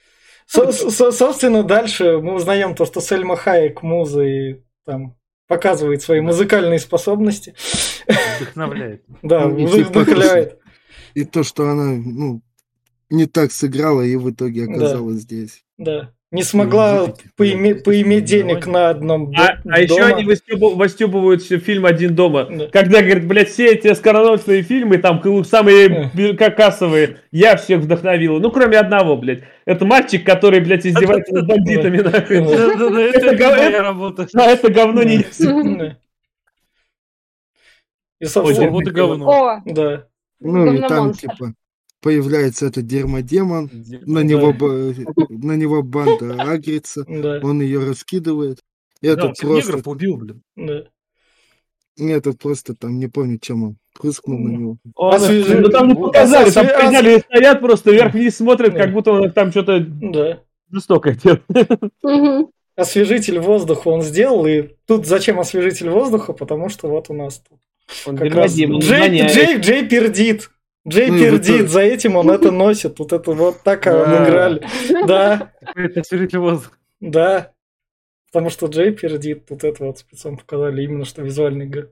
[0.53, 0.71] Да.
[0.71, 5.15] Со- со- Собственно, дальше мы узнаем то, что Сельма Хайек муза и там
[5.47, 7.55] показывает свои музыкальные способности.
[8.39, 9.03] вдохновляет.
[9.21, 10.59] Да, Ну, и вдохновляет.
[11.13, 12.41] И то, что она, ну,
[13.09, 15.63] не так сыграла и в итоге оказалась здесь.
[15.77, 16.13] Да.
[16.29, 21.85] Не смогла Выпить, поиме- да, поиметь денег на одном А, а еще они выстебывают фильм
[21.85, 22.45] «Один дома».
[22.49, 22.67] Да.
[22.67, 28.41] Когда, говорит, блядь, все эти скороносные фильмы, там, самые как кассовые, я всех вдохновил.
[28.41, 29.43] Ну, кроме одного, блядь.
[29.63, 34.27] Это мальчик, который, блядь, издевается над бандитами, Это это говно- моя работа.
[34.35, 35.17] А это говно не
[35.77, 35.97] Да.
[38.19, 38.25] И,
[38.67, 39.29] вот и говно.
[39.29, 40.07] О, да.
[40.39, 41.53] Ну, и там, типа,
[42.01, 43.69] появляется этот дермодемон,
[44.05, 44.23] на Да.
[44.23, 44.93] него, ба-
[45.29, 47.39] на него банда агрится, Да.
[47.43, 48.59] он ее раскидывает.
[49.01, 50.41] Да, этот он всех просто, убил, блин.
[50.55, 50.83] Да.
[51.97, 54.77] этот просто там, не помню, чем он, прыскнул на него.
[54.95, 58.79] Он- Освежи- Ну там не показали, там Осве- подняли и стоят просто вверх-вниз смотрят, Да.
[58.79, 60.39] как будто он там что-то Да.
[60.71, 61.43] жестокое делает.
[62.03, 62.49] мгм.
[62.75, 66.33] Освежитель воздуха он сделал, и тут зачем освежитель воздуха?
[66.33, 67.57] Потому что вот у нас тут
[68.05, 69.27] Он как раз Джей.
[69.27, 70.51] Джей, Джей пердит.
[70.87, 72.99] Джей Ну пердит, вот- за этим он это носит.
[72.99, 74.03] Вот это вот так Да.
[74.03, 74.61] обыграли.
[75.07, 76.75] Да, Это освежитель воздуха.
[76.99, 77.51] да.
[78.31, 81.89] Потому что Джей пердит, вот это вот спецом показали именно что визуальный гэг.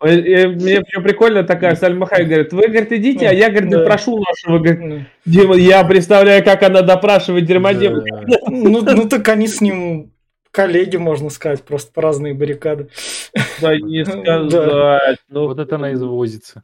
[0.00, 3.78] Э, Мне прикольно такая Сальма Хайек говорит, вы, говорит, идите, а я, говорит, Да.
[3.78, 4.64] допрошу нашего,
[5.54, 8.04] я представляю, как она допрашивает дерьмодемона.
[8.26, 8.38] Да.
[8.48, 10.12] Ну, ну так они с ним
[10.54, 12.88] коллеги, можно сказать, просто по разные баррикады.
[13.60, 15.18] Да не сказать.
[15.28, 16.62] Ну, Вот это она и завозится.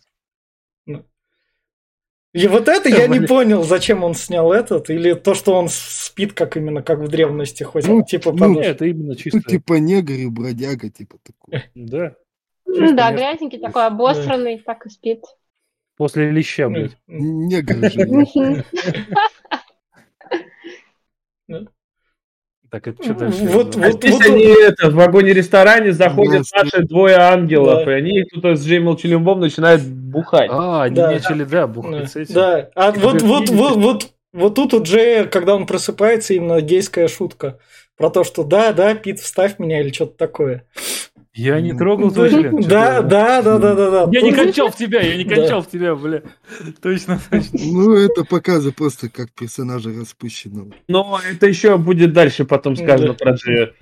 [2.33, 6.33] И вот это я не понял, зачем он снял этот, или то, что он спит,
[6.33, 9.43] как именно, как в древности, хоть Ну, типа ну, под- Не, это именно Ну, чисто.
[9.43, 11.65] типа негр и бродяга, типа такой.
[11.75, 12.15] Да.
[12.67, 15.25] Ну да, грязненький такой, обосранный, так и спит.
[15.97, 16.97] После леща, блядь.
[17.09, 18.65] Негр же.
[22.71, 23.45] Так это что дальше?
[23.47, 27.93] Вот- вот- здесь вот они это, в вагоне-ресторане заходят Да, наши двое ангелов, Да.
[27.93, 30.49] и они тут с Джей Молчаливым Бобом начинают бухать.
[30.53, 31.11] А, они Да.
[31.11, 32.35] начали, да, Да, бухать с этим.
[32.35, 32.69] да.
[32.77, 37.59] А вот, вот, вот, вот, вот тут у Джея, когда он просыпается, именно гейская шутка.
[37.97, 40.65] Про то, что да, да, Пит, вставь меня или что-то такое.
[41.33, 42.61] Я не трогал твой член.
[42.63, 44.09] Да, да, да, да, да, да.
[44.13, 45.37] Я не кончал в тебя, я не Да.
[45.37, 46.23] кончал в тебя, бля.
[46.83, 47.51] Точно, точно.
[47.53, 50.73] Ну, это показывает просто как персонажа распущенного.
[50.89, 53.15] Но это еще будет дальше потом сказано Да.
[53.15, 53.73] про Джея.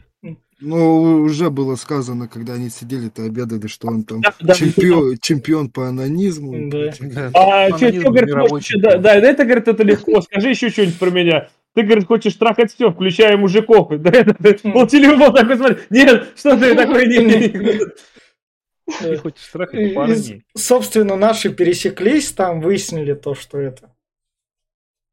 [0.61, 4.55] Ну, уже было сказано, когда они сидели-то обедали, что он там Да, да.
[4.55, 6.69] чемпион, чемпион по анонизму.
[6.69, 6.91] Да.
[7.33, 9.01] А что, Анонизм говорит, мировой хочешь, чемпион.
[9.01, 10.21] да, да, это, говорит, это легко.
[10.21, 11.49] Скажи еще что-нибудь про меня.
[11.79, 13.89] Ты, говорит, хочешь трахать все, включая мужиков.
[14.01, 15.89] Да, это, Молчаливый Боб такой смотрит.
[15.91, 17.79] Нет, что ты такой не...
[18.99, 20.43] Ты хочешь трахать парней.
[20.57, 23.95] собственно, наши пересеклись, там выяснили то, что это.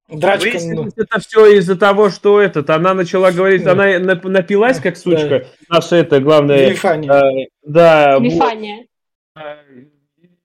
[0.09, 3.73] Драчка, ну, Выяснилось, это все из-за того, что этот, она начала говорить, Да.
[3.73, 5.45] она нап- напилась, как сучка.
[5.69, 6.71] Наша это, главное...
[6.71, 7.11] Вифания.
[7.11, 8.25] э, Да, вот.
[8.25, 8.87] Вифания.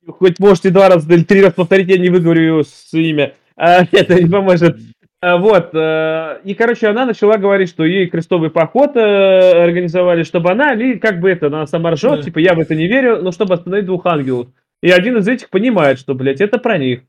[0.07, 3.35] хоть можете два раза или три раза повторить, я не выговорю ее с имя.
[3.57, 4.77] А, это не поможет.
[5.23, 5.75] А, вот.
[5.75, 10.99] э, И, короче, она начала говорить, что ей крестовый поход э, организовали, чтобы она, ли,
[10.99, 12.23] как бы это, она сама ржет, Да.
[12.23, 14.49] типа, я в это не верю, но чтобы остановить двух ангелов.
[14.83, 17.03] И один из этих понимает, что, блядь, это про них.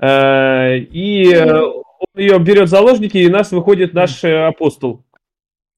[0.00, 1.82] Э, И э, он
[2.16, 5.04] ее берет в заложники, и нас выходит наш э, апостол.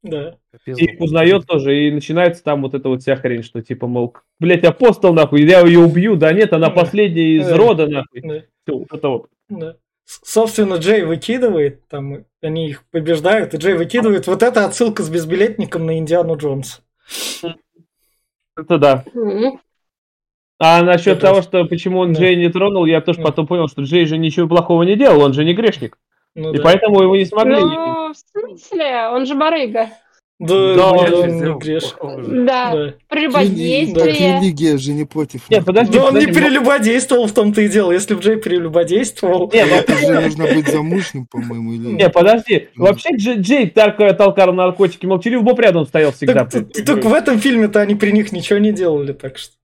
[0.03, 0.37] Да.
[0.66, 4.14] И их узнает тоже, и начинается там вот эта вот вся хрень, что типа, мол,
[4.39, 7.57] блядь, апостол, нахуй, я ее убью, да нет, она последняя из Да.
[7.57, 8.20] рода, нахуй.
[8.22, 8.35] Да.
[8.66, 9.26] Всё, вот это вот.
[9.51, 9.76] Да.
[10.07, 14.27] Собственно, Джей выкидывает, там они их побеждают, и Джей выкидывает.
[14.27, 16.83] Вот это отсылка с безбилетником на Индиану Джонс.
[18.57, 19.05] Это да.
[20.61, 22.21] А насчет Это- того, что почему он Да.
[22.21, 23.25] Джей не тронул, я тоже Да.
[23.25, 25.99] потом понял, что Джей же ничего плохого не делал, он же не грешник.
[26.37, 26.63] Ну, И да.
[26.63, 27.61] поэтому его не смогли.
[27.61, 29.09] Ну, в смысле?
[29.13, 29.89] Он же барыга.
[30.41, 32.45] Да, Да, нет, плохого же.
[32.45, 32.72] Да.
[32.72, 32.95] Да.
[33.09, 34.41] Прелюбодействие.
[34.41, 35.49] Религия же не против.
[35.49, 35.97] Нет, подожди.
[35.97, 37.93] Да он не подожди, прелюбодействовал в том-то и дело.
[37.93, 39.49] Если бы Джей прелюбодействовал...
[39.53, 41.87] Не, ну, Это же нужно быть замужним, по-моему, или...
[41.93, 42.68] не, подожди.
[42.74, 46.47] Вообще Джей, Джей так толкал наркотики, молчаливый Боб рядом стоял всегда.
[46.47, 49.55] Так в этом фильме-то они при них ничего не делали, так что...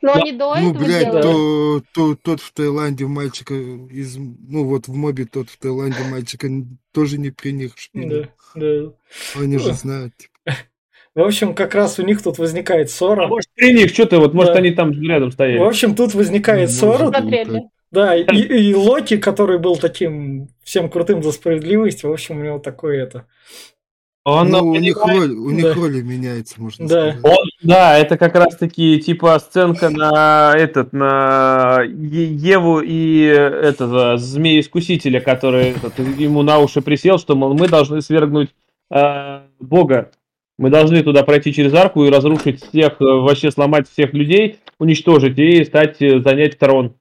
[0.00, 1.22] Но они до Ну, этого блядь, делали.
[1.22, 4.16] то, то, тот в Таиланде мальчика из...
[4.16, 6.48] Ну, вот в мобе тот в Таиланде мальчика
[6.92, 8.22] тоже не при них шпилил.
[8.22, 8.92] Да, да.
[9.36, 10.14] Они же знают.
[10.16, 10.32] типа.
[11.14, 13.26] В общем, как раз у них тут возникает А ссора.
[13.26, 14.58] может при них, что ты, вот может Да.
[14.60, 15.58] они там рядом В стояли.
[15.58, 17.08] общем, тут возникает Ну, ссора.
[17.08, 17.62] Смотрели.
[17.90, 22.58] Да, и, и Локи, который был таким всем крутым за справедливость, в общем, у него
[22.58, 23.26] такое это.
[24.24, 25.74] Он, Ну, у них роль, у них Да.
[25.74, 27.12] роли меняется, можно Да.
[27.12, 27.24] сказать.
[27.24, 35.20] Он, да, это как раз таки типа сценка на этот на Еву и этого змея-искусителя,
[35.20, 38.50] который этот, ему на уши присел, что мол, мы должны свергнуть
[38.90, 40.10] э, Бога.
[40.58, 45.38] Мы должны туда пройти через арку и разрушить всех, э, вообще сломать всех людей, уничтожить
[45.38, 46.96] и стать э, занять трон.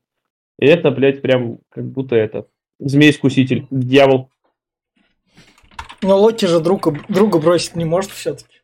[0.60, 2.46] И это, блядь, прям как будто это
[2.80, 4.30] змей-искуситель, дьявол.
[6.02, 8.58] Но Локи же друга, друга бросить не может все-таки.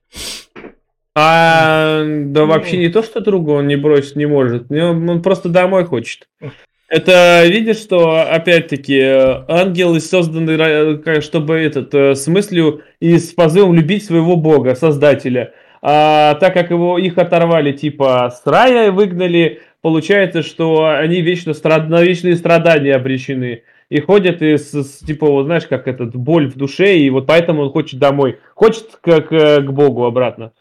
[1.15, 4.71] А, да вообще не то, что друга он не бросить не может.
[4.71, 6.27] Он, просто домой хочет.
[6.87, 13.31] Это видишь, что опять-таки э, ангелы созданы, как- чтобы этот э, с мыслью и с
[13.31, 15.53] позывом любить своего бога, создателя.
[15.81, 21.53] А так как его их оторвали типа с рая и выгнали, получается, что они вечно
[21.53, 21.89] страд...
[21.89, 23.63] на вечные страдания обречены.
[23.93, 27.27] И ходят и с, с, типа, вот знаешь, как этот боль в душе, и вот
[27.27, 28.39] поэтому он хочет домой.
[28.55, 30.51] Хочет к, к, к богу обратно.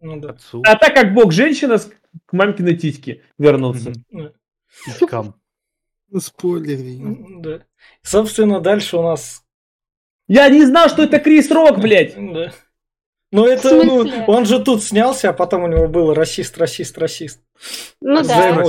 [0.00, 0.30] Ну да.
[0.30, 1.88] Отцу, А так как бог женщина, с-
[2.26, 3.92] к мамкиной титьке вернуться.
[4.10, 4.32] Мгм.
[4.86, 5.34] Титькам.
[6.10, 6.96] Ну, спойлеры.
[7.00, 7.60] М, да.
[8.02, 9.44] Собственно, дальше у нас...
[10.26, 12.16] Я не знал, что это Крис Рок, блядь!
[12.16, 12.52] Да.
[13.30, 17.40] Ну это, ну, он же тут снялся, а потом у него было расист, расист, расист.
[18.00, 18.64] Ну да.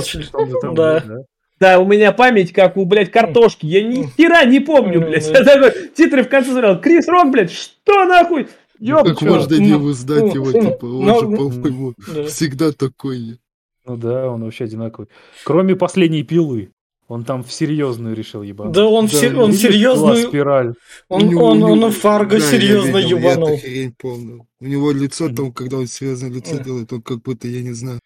[0.60, 1.24] там Да.
[1.60, 1.78] Да?
[1.80, 3.66] У меня память как у, блядь, картошки.
[3.66, 5.28] Я ни хера не помню, блядь.
[5.28, 6.80] Я такой титры в конце смотрел.
[6.80, 8.48] Крис Рок, блядь, что нахуй?
[8.78, 9.26] Ёб, Как чё?
[9.26, 12.24] можно не узнать ну, его, ну, типа, он ну, же, по-моему, Да.
[12.26, 13.38] всегда такой.
[13.86, 15.08] Ну да, он вообще одинаковый.
[15.44, 16.70] Кроме последней пилы.
[17.06, 18.72] Он там в серьезную решил ебать.
[18.72, 20.26] Да он, Да, он серьезную...
[20.26, 20.74] спираль.
[21.08, 23.48] Он, У него- он, он и Фарго Да, я серьезно видел, я ебанул.
[23.50, 24.46] эту хрень помню.
[24.60, 28.00] У него лицо там, когда он серьезное лицо делает, он как будто, я не знаю,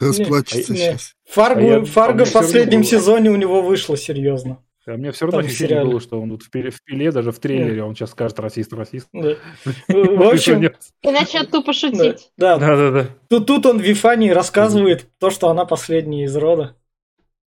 [0.00, 1.12] расплачется Не, сейчас.
[1.28, 2.90] Фарго, А я- Фарго в мне последнем было.
[2.90, 4.62] сезоне у него вышло серьезно.
[4.88, 7.32] А у меня все равно ощущение было, что он вот в пиле, в пиле даже
[7.32, 9.08] в трейлере, он сейчас скажет расист, расист.
[9.12, 9.34] Да.
[9.88, 10.62] В общем,
[11.02, 12.30] И начнет тупо да, шутить.
[12.36, 12.56] да.
[12.58, 13.06] Да, да, да.
[13.28, 16.76] Тут, тут он Вифании рассказывает то, что она последняя из рода.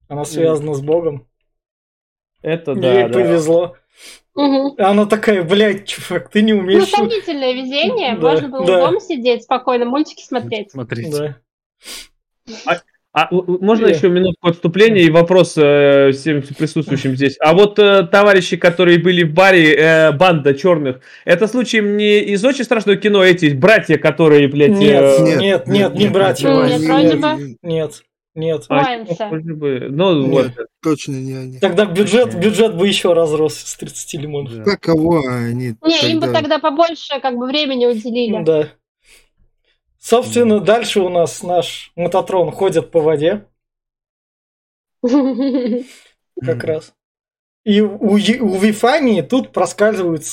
[0.10, 1.26] Она связана с Богом.
[2.42, 3.14] Это Ей да, да.
[3.14, 3.78] повезло.
[4.36, 6.90] И Она такая, блядь, чувак, ты не Ну, умеешь...
[6.90, 8.16] сомнительное везение.
[8.18, 8.86] Да, Можно было да.
[8.88, 10.72] дома сидеть, спокойно мультики смотреть.
[10.72, 11.12] Смотрите.
[11.18, 11.38] Да.
[13.14, 17.36] А у- можно еще минутку отступления и вопрос э, всем присутствующим здесь.
[17.42, 22.44] А вот э, товарищи, которые были в баре, э, банда черных, это случаем не из
[22.46, 24.72] очень страшного кино эти братья, которые, блядь...
[24.72, 26.50] Нет, э, нет, нет, не братья.
[26.50, 27.58] Нет, вроде бы.
[27.62, 28.02] Нет,
[28.34, 28.66] нет.
[28.70, 28.96] а,
[29.30, 30.54] бы, Ну, Нет.
[30.58, 30.68] вот.
[30.82, 31.60] Точно не они.
[31.60, 34.56] Тогда бюджет, бюджет бы еще разросся с 30 лимонов.
[34.64, 34.78] Да.
[34.78, 38.42] Кого они Не, им бы тогда побольше как бы времени уделили.
[38.46, 38.70] Да.
[40.02, 43.46] Собственно, дальше у нас наш мототрон ходит по воде,
[46.42, 46.94] как раз.
[47.64, 50.24] И у, у Вифании тут проскальзывают...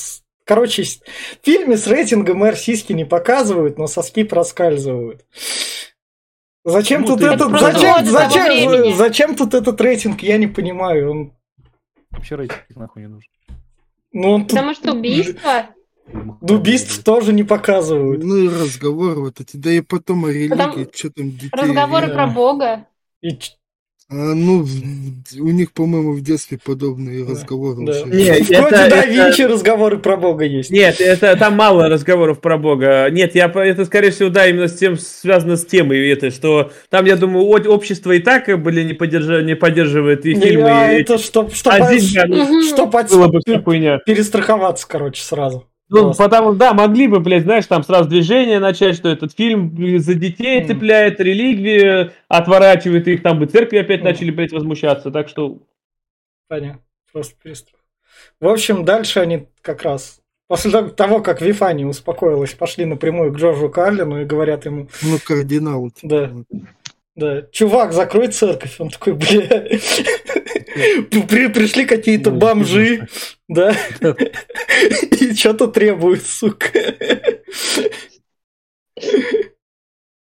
[0.44, 5.26] Короче, в фильме с рейтингом R сиськи не показывают, но соски проскальзывают.
[6.64, 7.50] Зачем Ну, тут этот...
[7.60, 11.10] Зачем, зачем, зачем тут этот рейтинг, я не понимаю.
[11.10, 11.32] Он,
[12.10, 13.30] Вообще рейтинг нахуй не нужен.
[14.12, 14.50] ну, он тут...
[14.50, 15.68] Потому что убийство.
[16.40, 18.22] Убийств тоже не показывают.
[18.22, 19.56] Ну и разговоры вот эти.
[19.56, 21.50] Да и потом о религии, Потому- что там детей.
[21.52, 22.14] Разговоры Да.
[22.14, 22.86] про Бога.
[23.22, 23.30] И
[24.10, 24.64] А, ну,
[25.38, 27.92] у них, по-моему, в детстве подобные Да, разговоры да.
[27.92, 28.04] уже.
[28.06, 30.70] Не, В коде это- да это- Винчи разговоры про Бога есть.
[30.70, 33.06] Нет, это там мало разговоров про Бога.
[33.10, 37.04] Нет, я это скорее всего да именно с тем связано с темой это, что там
[37.04, 40.70] я думаю о- общество и так как бы не, поддержа- не поддерживает и фильмы.
[40.70, 41.22] а и это эти.
[41.22, 43.98] чтоб, чтоб, Один, ш- да, ну, чтоб от- было бы вся хуйня.
[44.06, 45.66] перестраховаться, короче, сразу.
[45.90, 46.22] Ну, Просто.
[46.24, 50.58] потому, да, могли бы, блядь, знаешь, там сразу движение начать, что этот фильм за детей
[50.60, 50.68] Мгм.
[50.68, 54.08] цепляет, религии отворачивает их, там бы церкви опять Мгм.
[54.10, 55.58] начали, блядь, возмущаться, так что...
[56.48, 56.80] Понятно.
[57.12, 57.80] Просто перестрах.
[58.40, 63.70] В общем, дальше они как раз после того- как Вифани успокоилась, пошли напрямую к Джорджу
[63.70, 65.90] Карлину и говорят ему, Ну, кардинал.
[66.02, 66.30] Да.
[67.16, 68.76] да, чувак, закрой церковь.
[68.78, 69.66] Он такой, бля,
[70.74, 73.08] При- пришли какие-то Ну, бомжи,
[73.48, 73.74] да,
[75.20, 76.68] и что-то требуют, сука.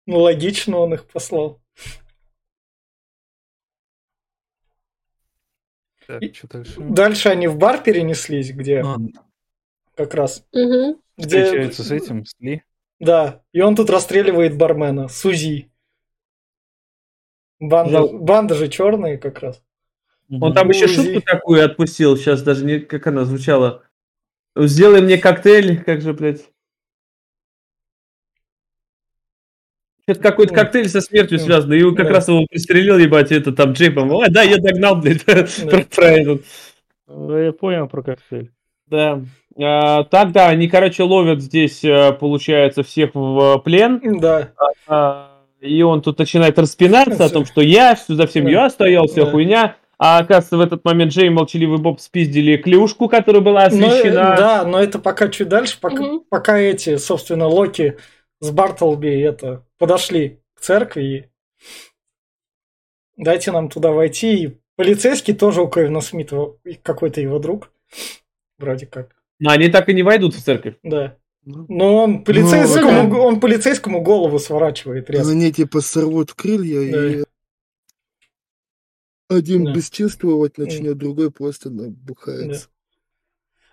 [0.08, 1.62] Ну, логично он их послал.
[6.08, 6.76] Так, что дальше?
[6.80, 8.98] Дальше они в бар перенеслись, где А,
[9.96, 10.44] как раз.
[10.52, 11.00] Мгм.
[11.18, 12.64] Где, Встречается с этим, с Ли.
[13.00, 15.08] Да, и он тут расстреливает бармена.
[15.08, 15.72] Сузи.
[17.60, 18.18] Банда, Жалко.
[18.18, 19.64] банда же черные как раз.
[20.40, 22.80] Он там еще шутку такую отпустил, сейчас даже не...
[22.80, 23.84] Как она звучала?
[24.56, 26.50] Сделай мне коктейль, как же, блядь...
[30.04, 32.14] Что-то какой-то Ну, коктейль со смертью ну, связан, и он как да.
[32.14, 34.12] раз его пристрелил, ебать, это там джейпом.
[34.12, 35.46] Ой, да, я догнал, блядь, про,
[35.96, 36.44] про этот.
[37.08, 38.52] Ну, Я понял про коктейль.
[38.88, 39.22] Да.
[39.62, 44.20] А, так, да, они, короче, ловят здесь, э, получается, всех в э, плен.
[44.20, 44.52] Да.
[44.88, 48.52] А, и он тут начинает распинаться о том, что я за всем Да.
[48.52, 49.32] я стоял, вся Да.
[49.32, 49.78] хуйня.
[50.04, 53.88] А оказывается, в этот момент Джей и молчаливый Боб спиздили клюшку, которая была Но, э,
[53.88, 54.36] освещена.
[54.36, 56.22] да, но это пока чуть дальше, пока, Мгм.
[56.28, 57.98] пока эти, собственно, Локи
[58.40, 61.26] с Бартлби это, подошли к церкви и
[63.16, 64.44] дайте нам туда войти.
[64.44, 67.72] И полицейский тоже у Кевина Смита, какой-то его друг,
[68.58, 70.76] вроде как, Но они так и не войдут в церковь.
[70.84, 71.16] да.
[71.44, 75.32] Ну, Но он полицейскому, Ну, он полицейскому голову сворачивает резко.
[75.32, 77.24] Они типа сорвут крылья и
[79.32, 79.74] один Да.
[79.74, 82.68] бесчинствовать начнет, другой просто набухается.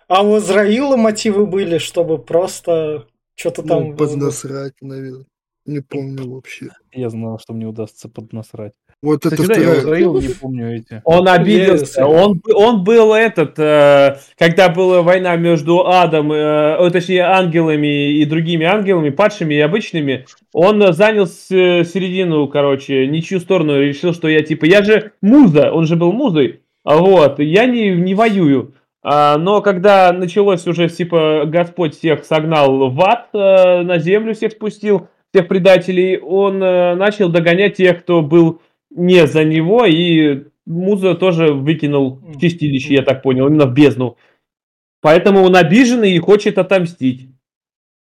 [0.07, 3.91] А у Израила мотивы были, чтобы просто что-то там...
[3.91, 5.27] Ну, поднасрать, наверное.
[5.65, 6.69] Не помню вообще.
[6.91, 8.73] Я знал, что мне удастся поднасрать.
[9.01, 9.79] Вот Кстати, это да, я.
[9.79, 11.01] Израил не помню эти.
[11.05, 12.05] Он обиделся.
[12.05, 18.65] Он, он был этот, э, когда была война между адом, э, точнее ангелами и другими
[18.65, 24.65] ангелами, падшими и обычными, он занял середину, короче, ничью сторону, и решил, что я типа,
[24.65, 28.73] я же муза, он же был музой, а вот, я не, не воюю.
[29.01, 34.51] А, но когда началось уже, типа, Господь всех согнал в ад, э, на землю всех
[34.51, 41.15] спустил, всех предателей, он э, начал догонять тех, кто был не за него, и Муза
[41.15, 44.17] тоже выкинул в чистилище, я так понял, именно в бездну.
[45.01, 47.29] Поэтому он обиженный и хочет отомстить.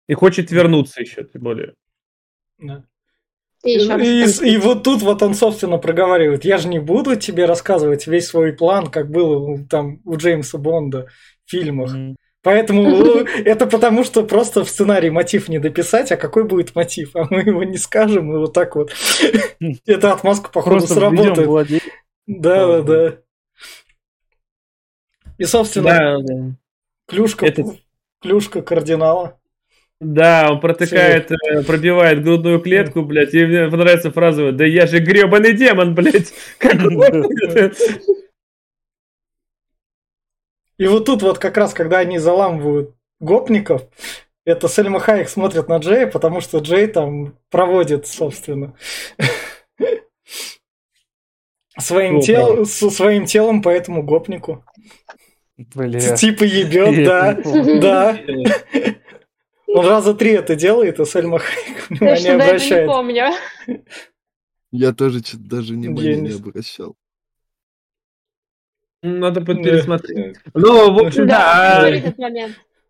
[0.08, 1.74] И хочет вернуться еще, тем более.
[2.58, 2.84] Да.
[3.64, 7.44] И И, там- и вот тут вот он, собственно, проговаривает, я же не буду тебе
[7.44, 11.06] рассказывать весь свой план, как было у- там у Джеймса Бонда
[11.44, 11.92] в фильмах.
[11.94, 12.16] Мгм.
[12.42, 12.88] Поэтому
[13.44, 17.40] это потому, что просто в сценарий мотив не дописать, а какой будет мотив, а мы
[17.40, 18.92] его не скажем, и вот так вот.
[19.86, 21.82] Эта отмазка, походу, сработает.
[22.26, 23.16] Да, да, да.
[25.38, 26.56] И, собственно,
[27.06, 27.52] клюшка,
[28.20, 29.38] клюшка кардинала.
[30.00, 34.98] Да, он протыкает, э, пробивает грудную клетку, блядь, и мне понравится фраза, да я же
[34.98, 36.32] гребаный демон, блядь.
[40.80, 43.82] И вот тут вот как раз, когда они заламывают гопников,
[44.46, 48.74] это Сельма Хайек смотрит на Джея, потому что Джей там проводит, собственно,
[51.78, 54.64] своим, тел, со своим телом по этому гопнику.
[55.58, 56.16] Бля.
[56.16, 57.34] Типа ебет, Я да,
[57.82, 58.18] да.
[59.66, 62.86] Он раза три это делает, и Сельма Хайек внимание до этого не обращает.
[62.86, 63.24] помню.
[64.72, 66.96] Я тоже что-то даже внимания не обращал.
[69.02, 70.36] Надо пересмотреть.
[70.54, 71.88] Ну, в общем, Да.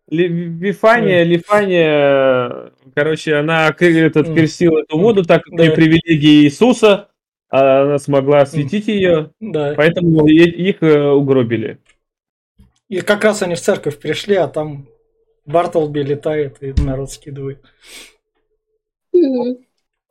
[0.09, 5.65] Ли- Вифания, Лифания, короче, она этот, крестила эту воду, так как Да.
[5.65, 7.07] и привилегии Иисуса,
[7.49, 9.73] а она смогла осветить ее, Да.
[9.77, 11.77] поэтому их э, угробили.
[12.89, 14.85] И как раз они в церковь пришли, а там
[15.45, 17.63] Бартлби летает и народ скидывает.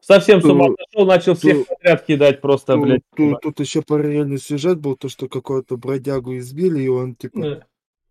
[0.00, 3.02] Совсем с ума сошел, начал всех ту- подряд кидать просто, Тут, блядь.
[3.16, 7.64] тут- тут еще параллельный сюжет был, то, что какого-то бродягу избили, и он, типа, Да.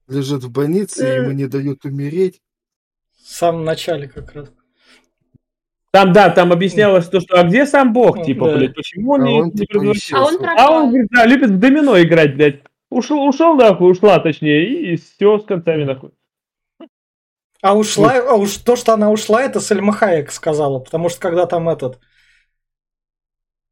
[0.08, 2.42] лежит в больнице, и ему не дают умереть.
[3.22, 4.52] В самом начале как раз.
[5.92, 8.58] Там, да, там объяснялось то, что, а где сам Бог, Ну, типа, да.
[8.58, 10.18] блядь, почему он А не, он, не типа, превратился?
[10.18, 10.38] А он.
[10.46, 12.62] А он, говорит, да, любит в домино играть, блядь.
[12.92, 16.12] Ушел, ушел нахуй, ушла, точнее, и все с концами нахуй.
[17.62, 21.46] А ушла, а уж то, что она ушла, это Сельма Хайек сказала, потому что когда
[21.46, 22.00] там этот...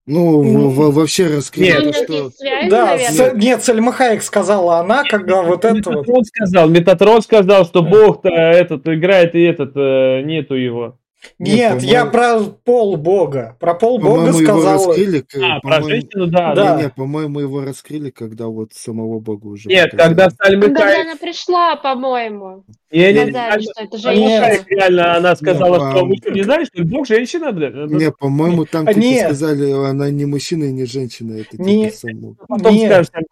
[0.05, 2.29] Ну, Ну, в- в- вообще раскрыли Нет, что...
[2.31, 3.31] связь, Да, наверное.
[3.31, 6.01] С- нет, Сельма Хайек сказала она, когда вот это вот...
[6.07, 10.97] Метатрон сказал, Метатрон сказал, что Бог-то этот играет, и этот э, нету его.
[11.39, 13.55] Нет, Нет, я про пол бога.
[13.59, 16.75] Про пол бога По-моему, его раскрыли, А, про женщину, да, Да.
[16.77, 20.15] Не, не, по-моему, его раскрыли, когда вот самого бога уже Нет, показали.
[20.15, 24.65] когда Сальмы Когда она пришла, по-моему, Не, не, не, сказали, что это женщина.
[24.67, 27.73] Реально, она сказала, а- что вы не знаете, что Бог женщина, блядь?
[27.91, 29.25] Не, по-моему, там типа нет.
[29.25, 32.35] сказали, она не мужчина и не женщина, это типа Не- само.
[32.47, 32.91] Потом Нет.
[32.91, 33.27] скажешь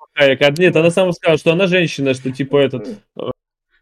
[0.57, 2.87] нет, она сама сказала, что она женщина, что типа этот...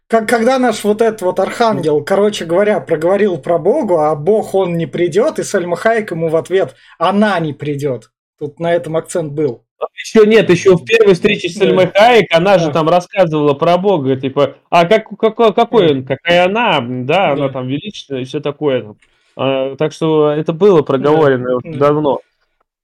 [0.06, 4.76] Как, когда наш вот этот вот архангел, короче говоря, проговорил про Бога, а Бог он
[4.76, 8.10] не придет, и Сальма Хайек ему в ответ, она не придет.
[8.38, 9.64] Тут на этом акцент был.
[9.94, 11.56] Еще нет, еще в первой встрече с.
[11.56, 12.72] Сальмой Хайек она же Да.
[12.72, 17.52] там рассказывала про Бога, типа, а как, какой, какой он, какая она, да, она Да.
[17.52, 18.94] там величественная и все такое.
[19.36, 21.78] А, так что это было проговорено Да.
[21.78, 22.20] давно.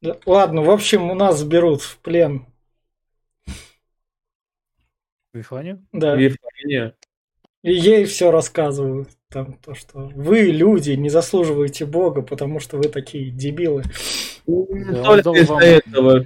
[0.02, 2.46] Да, Ладно, в общем, у нас берут в плен.
[5.32, 5.86] Вифанию?
[5.92, 6.16] Да.
[6.16, 6.94] Вифания.
[7.62, 9.08] И ей все рассказывают.
[9.30, 13.82] Там то, что вы, люди, не заслуживаете Бога, потому что вы такие дебилы.
[14.46, 14.66] Он
[15.04, 16.24] только из-за этого.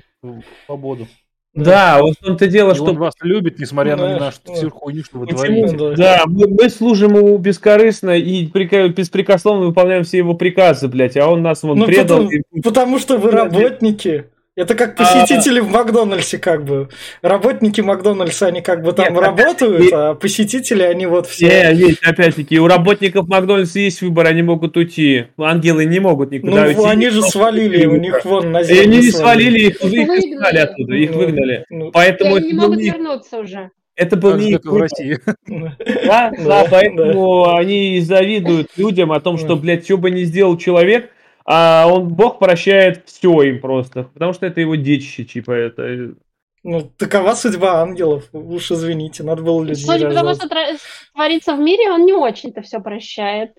[0.66, 1.06] Свободу.
[1.54, 4.54] Да, вот в том-то дело, И что он вас любит, несмотря Да, на нашу да.
[4.54, 5.68] всю хуйню, что вы Почему?
[5.68, 5.76] творите.
[5.76, 5.94] Да.
[5.94, 11.42] Да, мы, мы служим ему бескорыстно и беспрекословно выполняем все его приказы, блядь, а он
[11.42, 12.24] нас вон Ну, предал.
[12.24, 14.24] потому, и- потому что вы Да, работники.
[14.56, 16.88] Это как А- посетители в Макдональдсе, как бы.
[17.22, 21.72] Работники Макдональдса, они как бы там Нет, работают, опять- а посетители, они вот все...
[21.74, 25.24] Не, нет, опять-таки, у работников Макдональдса есть выбор, они могут уйти.
[25.36, 26.80] Ангелы не могут Ну, никуда уйти.
[26.84, 30.18] они же свалили, у них вон на И землю они не свалили, их, их Выгнали.
[30.20, 31.64] изгнали оттуда, их Ну, выгнали.
[31.70, 33.70] ну, И Поэтому они не это был могут не их- вернуться уже.
[33.96, 34.76] это был не и в.
[34.76, 35.18] России.
[35.48, 35.68] ну,
[36.06, 40.56] Да, Да, поэтому они и завидуют людям о том, что, блядь, что бы ни сделал
[40.56, 41.10] человек,
[41.44, 46.14] а он, Бог прощает все им просто, потому что это его детище, типа, это...
[46.62, 48.24] Ну, такова судьба ангелов.
[48.32, 50.76] Уж извините, надо было людьми Судя по тому, рождаться.
[50.76, 50.78] что
[51.12, 53.52] творится в мире, он не очень-то все прощает.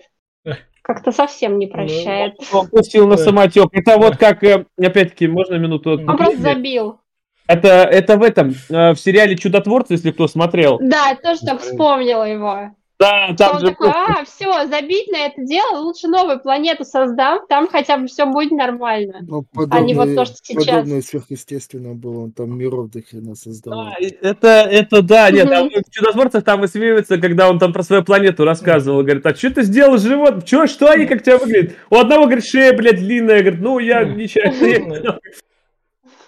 [0.82, 2.34] Как-то совсем не прощает.
[2.52, 3.68] Он пустил на самотек.
[3.72, 5.92] Это вот как, э, опять-таки, можно минуту...
[5.92, 7.00] Он Он просто забил.
[7.48, 10.78] Это, это в этом, э, в сериале «Чудотворцы», если кто смотрел.
[10.80, 12.70] Да, я тоже так вспомнила его.
[12.98, 17.68] Да, там же такой, а, все, забить на это дело, лучше новую планету создам, там
[17.68, 19.18] хотя бы все будет нормально.
[19.20, 20.64] Ну, А не вот подобное, то, что сейчас.
[20.64, 23.86] подобное сверхъестественно было, он там миров до хрена создавал.
[23.86, 27.82] Да, и это, это да, нет, там в «Чудотворцах» там высмеивается, когда он там про
[27.82, 30.40] свою планету рассказывал, говорит, а что ты сделал с животным?
[30.40, 31.74] Чё, что они, как тебя выглядят?
[31.90, 35.20] У одного, говорит, шея, блядь, длинная, говорит, ну, я нечаянно.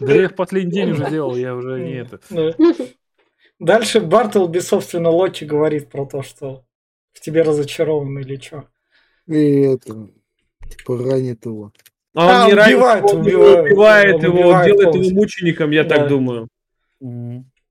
[0.01, 2.21] Да я их последний день уже делал, я уже не это.
[3.59, 3.75] Да.
[3.79, 6.65] Дальше Бартлби, собственно, Локи говорит про то, что
[7.13, 8.65] в тебе разочарован или что.
[9.27, 10.09] И это,
[10.69, 11.73] типа, ранит его.
[12.15, 14.81] А А, он не ранит убивает, его, он убивает, убивает он его, он убивает делает
[14.83, 15.17] его полностью.
[15.17, 15.97] мучеником, я Да.
[15.97, 16.49] так думаю.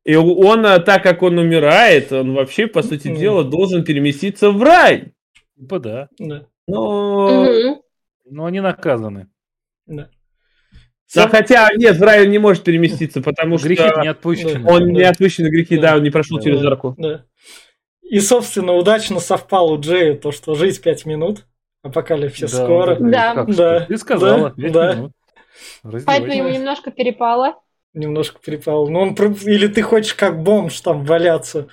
[0.06, 4.62] И он, а, так как он умирает, он вообще, по сути дела, должен переместиться в
[4.64, 5.12] рай.
[5.58, 6.10] Типа да.
[6.20, 7.44] Да, Но...
[7.46, 7.82] Мгм.
[8.30, 9.28] Но они наказаны.
[9.86, 10.10] да.
[11.16, 14.70] Да, Сам- хотя, нет, в рай он не может переместиться, потому Грехи что не отпущены.
[14.70, 15.92] Он не отпущены грехи, Да.
[15.92, 16.44] да, он не прошел Да.
[16.44, 16.96] через арку.
[16.98, 17.24] Да.
[18.02, 21.46] И, собственно, удачно совпало у Джея то, что жизнь 5 минут,
[21.82, 22.96] апокалипсис Да, скоро.
[23.00, 23.34] Да.
[23.36, 24.94] как Да, Ты сказала, да, пять да.
[24.96, 25.12] минут.
[26.06, 27.56] Поэтому ему немножко перепало.
[27.94, 28.88] немножко перепал.
[28.90, 29.14] Ну, он...
[29.46, 31.68] Или ты хочешь как бомж там валяться,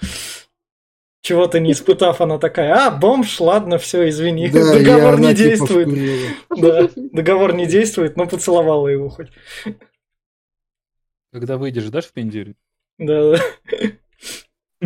[1.24, 5.88] чего-то не испытав, она такая, а, бомж, ладно, все, извини, Да, договор не типа действует.
[5.88, 6.28] вкурила.
[6.58, 9.28] Да, договор не действует, но поцеловала его хоть.
[11.32, 12.54] Когда выйдешь, дашь в пиндюре?
[12.98, 13.42] Да, да.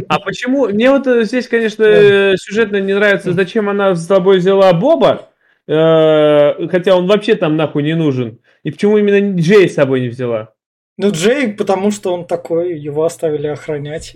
[0.09, 0.69] А почему?
[0.69, 5.31] Мне вот э, здесь, конечно, э, сюжетно не нравится, зачем она с собой взяла Боба,
[5.67, 8.39] э, хотя он вообще там нахуй не нужен.
[8.63, 10.55] И почему именно Джей с собой не взяла?
[10.99, 14.15] Ну, Джей, потому что он такой, его оставили охранять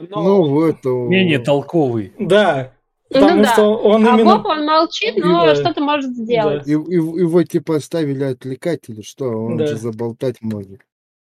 [0.00, 0.22] его.
[0.22, 0.80] Ну, вот.
[0.82, 2.12] то- Менее толковый.
[2.18, 2.72] Да,
[3.10, 3.52] Ну потому да.
[3.52, 4.36] что он А именно...
[4.36, 5.54] Боб, он молчит, но Да.
[5.54, 6.66] что-то может сделать.
[6.66, 9.26] И, и- его типа оставили отвлекать или что?
[9.26, 9.66] Он Да.
[9.66, 10.80] же заболтать может.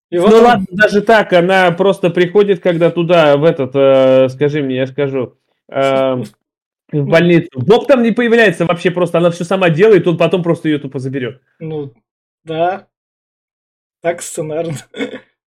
[0.10, 4.28] И вот Ну он- ладно, даже так, она просто приходит, когда туда, в этот, э,
[4.30, 5.36] скажи мне, я скажу,
[5.70, 6.24] э,
[6.92, 7.48] в больницу.
[7.56, 11.00] Боб там не появляется вообще просто, она все сама делает, он потом просто ее тупо
[11.00, 11.42] заберет.
[11.60, 11.94] Ну,
[12.44, 12.88] да.
[14.02, 14.74] Так сценарно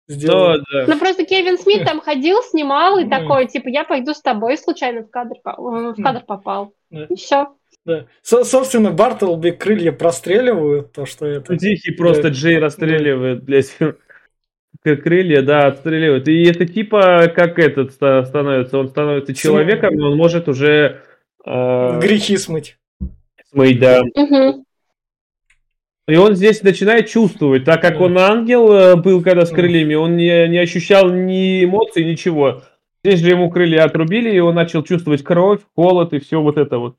[0.10, 0.64] Ну, сделано.
[0.72, 0.86] да.
[0.88, 3.10] Ну просто Кевин Смит там ходил, снимал и Ну.
[3.10, 6.74] такой, типа, я пойду с тобой, случайно в кадр, э, в кадр попал.
[6.90, 7.06] Да.
[7.06, 7.48] И все.
[7.86, 8.06] Да.
[8.22, 11.58] Со- собственно, Бартлби крылья простреливают, то, что это...
[11.58, 12.30] Тихий просто Да.
[12.30, 13.78] Джей расстреливает, блядь,
[14.84, 16.28] крылья, да, отстреливает.
[16.28, 21.02] И это типа как этот ста- становится, он становится человеком, и он может уже
[21.46, 22.78] э, Грехи смыть.
[23.52, 24.02] смыть, да.
[24.16, 24.63] Мгм.
[26.08, 30.18] И он здесь начинает чувствовать, так как он ангел э, был когда с крыльями, он
[30.18, 32.62] не, не ощущал ни эмоций, ничего.
[33.06, 36.78] Здесь же ему крылья отрубили, и он начал чувствовать кровь, холод и все вот это
[36.78, 36.96] вот.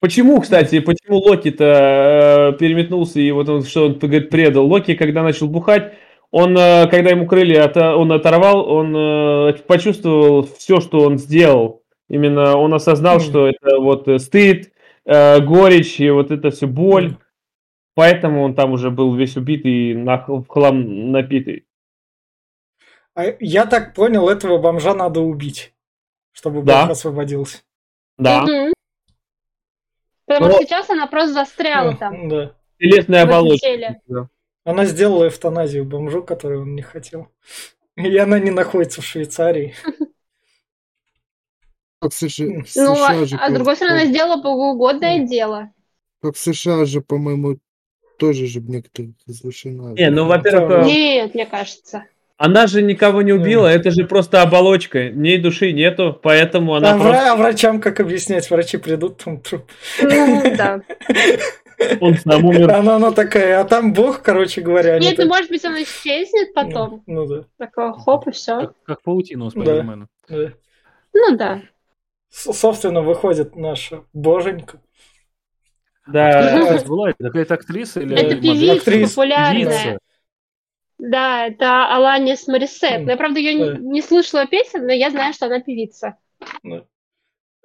[0.00, 4.66] Почему, кстати, почему Локи-то э, переметнулся и вот он, что он говорит, предал?
[4.66, 5.92] Локи, когда начал бухать,
[6.30, 11.82] он, э, когда ему крылья ото- он оторвал, он э, почувствовал все, что он сделал.
[12.08, 13.24] Именно он осознал, Мгм.
[13.24, 14.69] что это вот э, стыд,
[15.10, 17.16] э, горечь и вот это все боль.
[17.94, 21.66] Поэтому он там уже был весь убитый, на, в хлам напитый.
[23.14, 25.74] А я так понял, этого бомжа надо убить,
[26.32, 26.82] чтобы Да.
[26.82, 27.58] Бог освободился.
[28.16, 28.42] Да.
[28.42, 28.72] Мгм.
[30.26, 32.28] Потому Но- сейчас она просто застряла там.
[32.28, 32.54] Да.
[32.78, 34.00] Телесная оболочка.
[34.06, 34.28] Да.
[34.64, 37.28] Она сделала эвтаназию бомжу, которую он не хотел.
[37.96, 39.74] И она не находится в Швейцарии.
[42.00, 45.70] Как США, Ну, США а, же, а с другой стороны, сделала богоугодное дело.
[46.22, 47.58] как в США же, по-моему,
[48.18, 49.92] тоже же некоторых разрешено.
[49.92, 52.04] Не, ну, во-первых, Нет, мне кажется.
[52.38, 55.10] она же никого не убила, это же просто оболочка.
[55.10, 57.32] Ней души нету, поэтому она А, просто...
[57.32, 58.50] а врачам как объяснять?
[58.50, 59.64] Врачи придут, там труп.
[60.02, 60.80] Ну, да.
[62.00, 62.70] Он сам умер.
[62.72, 64.98] Она, она такая, а там Бог, короче говоря.
[64.98, 67.02] Нет, ну, так- может быть, он исчезнет потом.
[67.06, 68.60] Ну, ну да, Такой хоп, и все.
[68.60, 69.60] Как, как паутина у Да.
[69.62, 70.08] Спайдермена.
[70.28, 70.52] да.
[71.14, 71.62] Ну да.
[72.30, 74.80] Собственно, выходит наша боженька.
[76.06, 76.60] Да.
[76.60, 79.14] Кстати, была это какая-то актриса или Это певица Актриса.
[79.14, 79.52] популярная.
[79.64, 79.98] Певица.
[80.98, 83.06] Да, это Аланис Морисет.
[83.08, 83.78] Я, правда, ее Да.
[83.78, 86.16] не, не слышала песен, но я знаю, что она певица.
[86.42, 86.80] А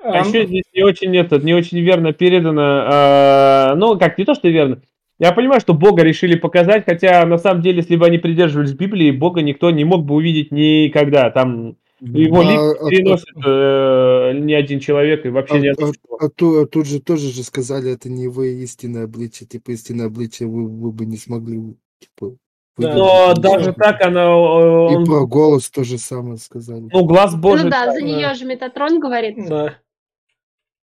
[0.04, 2.62] А, еще здесь не очень этот, не очень верно передано.
[2.88, 4.82] а, ну, как не то, что верно.
[5.18, 9.12] Я понимаю, что Бога решили показать, хотя на самом деле, если бы они придерживались Библии,
[9.12, 11.30] Бога никто не мог бы увидеть никогда.
[11.32, 15.92] Там его А, лик а- переносит э, ни один человек и вообще А, ни а-
[16.20, 19.48] а а тут же тоже же сказали, это не его истинное обличие.
[19.48, 22.36] Типа истинное обличие вы, вы бы не смогли типа,
[22.78, 22.94] Да.
[22.94, 24.24] Но Ну, даже так она...
[24.26, 26.90] э, И он- про голос то же самое сказали.
[26.92, 27.66] ну, глаз Божий...
[27.66, 27.94] ну да, да.
[27.94, 29.38] за нее же Метатрон говорит.
[29.48, 29.78] Да.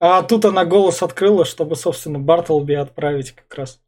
[0.01, 3.81] А тут она голос открыла, чтобы, собственно, Бартлби отправить как раз.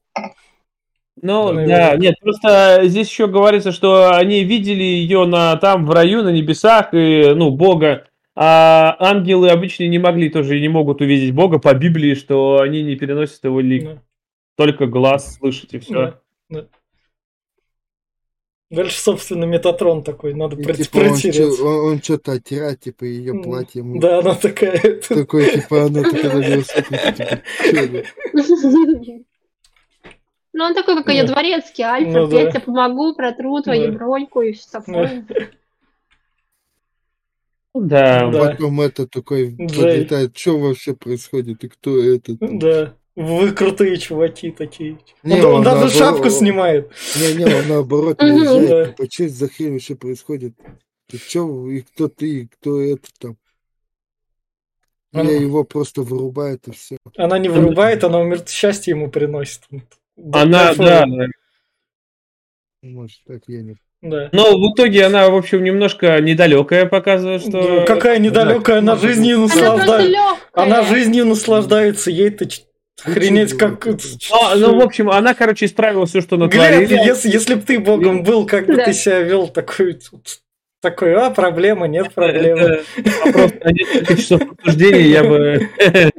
[1.23, 5.87] Ну, Ну, да, его- нет, просто здесь еще говорится, что они видели ее на, там,
[5.87, 10.69] в раю, на небесах, и, ну, Бога, а ангелы обычно не могли тоже и не
[10.69, 14.03] могут увидеть Бога по Библии, что они не переносят его лик, Да.
[14.57, 15.95] только глаз слышать и все.
[15.95, 16.67] Да, да.
[18.71, 21.57] Дальше, собственно, Метатрон такой, надо И, проти- типа, он, протереться.
[21.59, 23.83] чё- он, что-то оттирает, типа, ее платье.
[23.83, 24.01] ему.
[24.01, 24.81] Да, она такая.
[25.09, 28.03] Такой, типа, она такая на него смотрит, типа?
[30.57, 31.33] Ну, он такой, как ее Да.
[31.33, 32.37] дворецкий, Альфа, Ну да.
[32.47, 33.99] Петя, помогу, протру твою Да.
[33.99, 35.27] броньку и все такое.
[37.75, 38.51] Да, Да.
[38.53, 42.37] Потом это такой подлетает, что вообще происходит, и кто это?
[42.41, 42.95] Да.
[43.17, 44.99] Вы крутые чуваки такие.
[45.23, 46.91] Не, он, он он даже наоборот- шапку снимает.
[47.17, 48.17] Не-не, он наоборот.
[48.19, 48.27] Да.
[48.27, 50.55] наезжает, типа, что за хрень вообще происходит?
[51.09, 53.37] Ты чё, и кто ты, и кто это там?
[55.13, 55.23] Ну.
[55.23, 56.97] Я его просто вырубает и все.
[57.17, 58.49] Она не вырубает, она умер...
[58.49, 59.63] счастье ему приносит.
[60.33, 61.07] Она, да.
[62.83, 63.77] Может, так я не...
[64.03, 64.29] Да.
[64.33, 67.63] Но в итоге она, в общем, немножко недалекая показывает, что...
[67.63, 70.21] Ну, Какая недалекая, она жизнью просто наслаждается.
[70.53, 72.47] Она жизнью наслаждается, ей-то
[73.03, 73.87] Охренеть, как...
[74.31, 76.95] А, ну, в общем, она, короче, исправила все, что Глеб, натворили.
[76.95, 78.85] если, если бы ты богом был, как бы Да.
[78.85, 79.99] ты себя вел такой...
[80.81, 82.83] Такой, а, проблема, нет проблемы.
[83.25, 85.71] Вопрос на несколько часов обсуждения, я бы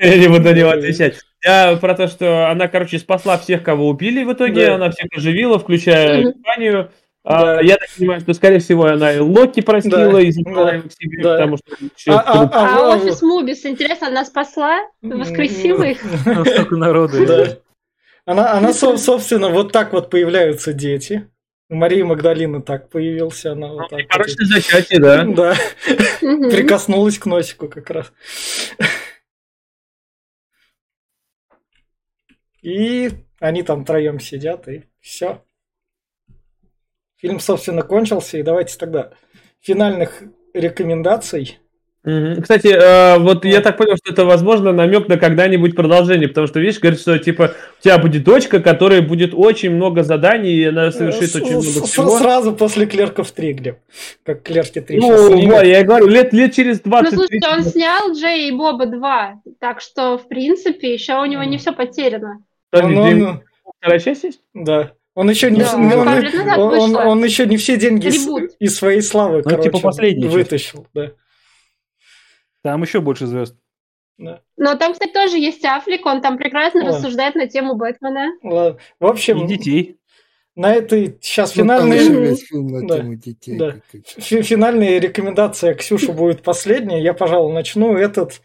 [0.00, 1.20] не буду на него отвечать.
[1.46, 4.74] Я про то, что она, короче, спасла всех, кого убили в итоге, Да.
[4.74, 6.90] она всех оживила, включая компанию.
[7.24, 7.58] Да.
[7.58, 10.72] А, Я так понимаю, что, скорее всего, она и Локи простила Да, и забрала да,
[10.76, 11.34] его к себе, да.
[11.36, 14.80] потому что А- а- а А вы- офис Мубис, интересно, она спасла?
[15.02, 15.98] Воскресила их?
[16.20, 17.26] Столько народу.
[17.26, 17.46] Да.
[18.26, 21.28] Она, она, со- собственно, вот так вот появляются дети.
[21.68, 24.00] У Марии Магдалины так появился, она вот так вот.
[24.02, 25.24] Непорочное зачатие, да.
[25.24, 25.54] Да,
[26.20, 28.12] прикоснулась к носику как раз.
[32.66, 35.44] И они там троем сидят, и все.
[37.16, 39.10] Фильм, собственно, кончился, и давайте тогда
[39.60, 41.60] финальных рекомендаций.
[42.02, 46.58] Кстати, э, вот я так понял, что это, возможно, намек на когда-нибудь продолжение, потому что,
[46.58, 50.90] видишь, говорит, что, типа, у тебя будет дочка, которая будет очень много заданий, и она
[50.90, 52.18] совершит С- очень с- много всего.
[52.18, 53.78] Сразу после Клерков 3, Глеб.
[54.24, 57.62] Как Клерки 3 Ну, вот, я и говорю, лет, лет через Ну, 20 слушайте, он
[57.64, 62.38] снял Джей и Боба 2, так что, в принципе, еще у него не все потеряно.
[62.72, 63.42] Он- он-
[63.80, 64.40] Вторая часть есть?
[64.54, 64.92] Да.
[65.14, 68.28] Он еще не, Да, он, он- он- он- еще не все деньги из,
[68.60, 70.34] из своей славы, Ну, короче, типа последний часть.
[70.34, 70.86] вытащил.
[70.92, 71.12] Да.
[72.62, 73.56] Там еще больше звезд.
[74.18, 76.96] Но там, кстати, тоже есть Аффлек, он там прекрасно Ладно.
[76.98, 78.32] рассуждает на тему Бэтмена.
[78.42, 78.78] Ладно.
[78.98, 79.98] В общем, И детей.
[80.54, 82.36] на этой сейчас Ну, финальные,
[82.88, 83.58] Да, детей.
[83.58, 83.74] да.
[84.18, 87.02] финальная рекомендация Ксюши будет последняя.
[87.02, 87.94] Я, пожалуй, начну.
[87.96, 88.40] Этот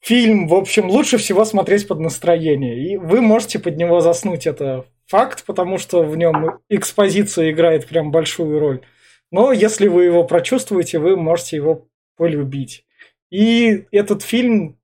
[0.00, 2.92] фильм, в общем, лучше всего смотреть под настроение.
[2.92, 4.46] И вы можете под него заснуть.
[4.46, 8.82] Это факт, потому что в нем экспозиция играет прям большую роль.
[9.30, 12.84] Но если вы его прочувствуете, вы можете его полюбить.
[13.30, 14.78] И этот фильм,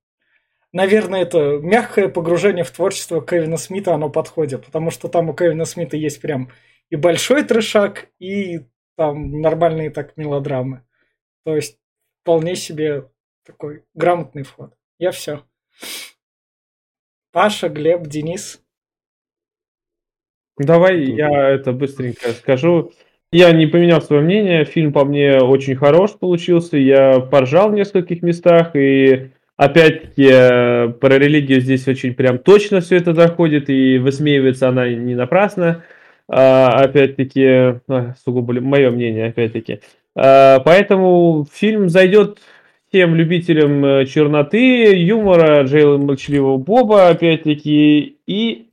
[0.71, 5.65] наверное, это мягкое погружение в творчество Кевина Смита, оно подходит, потому что там у Кевина
[5.65, 6.49] Смита есть прям
[6.89, 8.61] и большой трешак, и
[8.95, 10.85] там нормальные так мелодрамы.
[11.43, 11.77] То есть
[12.21, 13.09] вполне себе
[13.45, 14.76] такой грамотный вход.
[14.99, 15.43] Я все.
[17.31, 18.61] Паша, Глеб, Денис.
[20.57, 22.91] Давай я это быстренько скажу.
[23.31, 24.65] Я не поменял свое мнение.
[24.65, 26.77] Фильм по мне очень хорош получился.
[26.77, 28.75] Я поржал в нескольких местах.
[28.75, 33.69] И опять-таки э, про религию здесь очень прям точно все это заходит.
[33.69, 35.83] И высмеивается она не напрасно.
[36.27, 39.81] А, опять-таки, а, сугубо мое мнение, опять-таки.
[40.15, 42.39] А, поэтому фильм зайдет
[42.89, 48.69] всем любителям э, черноты, юмора, Джейла Молчаливого Боба, опять-таки, и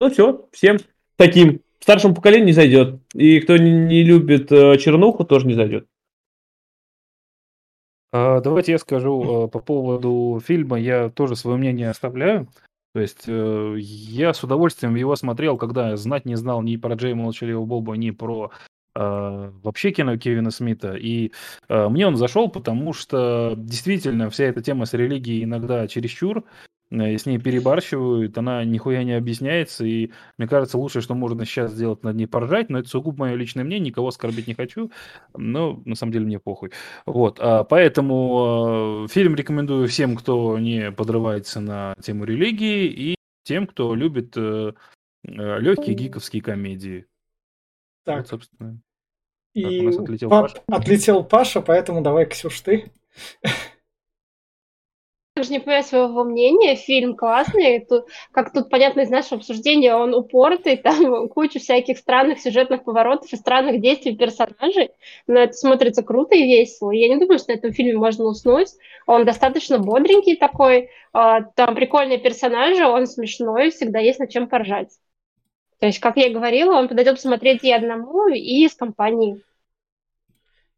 [0.00, 0.78] ну все, всем
[1.16, 1.60] таким.
[1.80, 3.00] Старшему поколению не зайдет.
[3.14, 5.86] И кто не, любит э, чернуху, тоже не зайдет.
[8.12, 10.78] А, Давайте я скажу э, по поводу фильма.
[10.78, 12.48] Я тоже свое мнение оставляю.
[12.94, 17.64] То есть я с удовольствием его смотрел, когда знать не знал ни про Джей Молчаливого
[17.64, 18.50] Боба, ни про
[18.94, 20.94] вообще кино Кевина Смита.
[20.94, 21.32] И
[21.68, 26.44] э, мне он зашел, потому что действительно вся эта тема с религией иногда чересчур,
[26.90, 31.72] э, с ней перебарщивают, она нихуя не объясняется, и мне кажется, лучшее, что можно сейчас
[31.72, 34.90] сделать, над ней поржать, но это сугубо мое личное мнение, никого оскорбить не хочу,
[35.34, 36.70] но на самом деле мне похуй.
[37.06, 43.14] Вот, а, поэтому э, фильм рекомендую всем, кто не подрывается на тему религии, и
[43.44, 44.72] тем, кто любит э,
[45.24, 47.06] легкие гиковские комедии.
[48.04, 48.80] Так, Вот, собственно.
[49.54, 50.62] и у нас отлетел Па- Паша.
[50.66, 52.90] отлетел Паша, поэтому давай, Ксюш, ты.
[55.34, 60.14] Даже не понимаю своего мнения, фильм классный, тут, как тут понятно из нашего обсуждения, он
[60.14, 64.90] упоротый, там куча всяких странных сюжетных поворотов и странных действий персонажей,
[65.26, 66.90] но это смотрится круто и весело.
[66.90, 68.68] Я не думаю, что на этом фильме можно уснуть,
[69.06, 74.90] он достаточно бодренький такой, а, там прикольные персонажи, он смешной, всегда есть над чем поржать.
[75.82, 79.42] То есть, как я и говорила, он подойдет посмотреть и одному, и с компанией.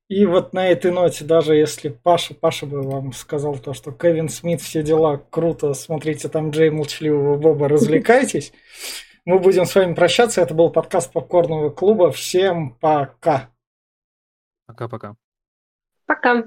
[0.09, 4.31] И вот на этой ноте, даже если Паша, Паша бы вам сказал то, что Кевин
[4.31, 8.55] Смит, все дела, круто, смотрите там Джей Молчаливого Боба, развлекайтесь.
[9.27, 10.41] Мы будем с вами прощаться.
[10.41, 12.11] Это был подкаст Попкорного клуба.
[12.11, 13.51] Всем пока.
[14.65, 15.17] Пока-пока.
[16.07, 16.45] Пока.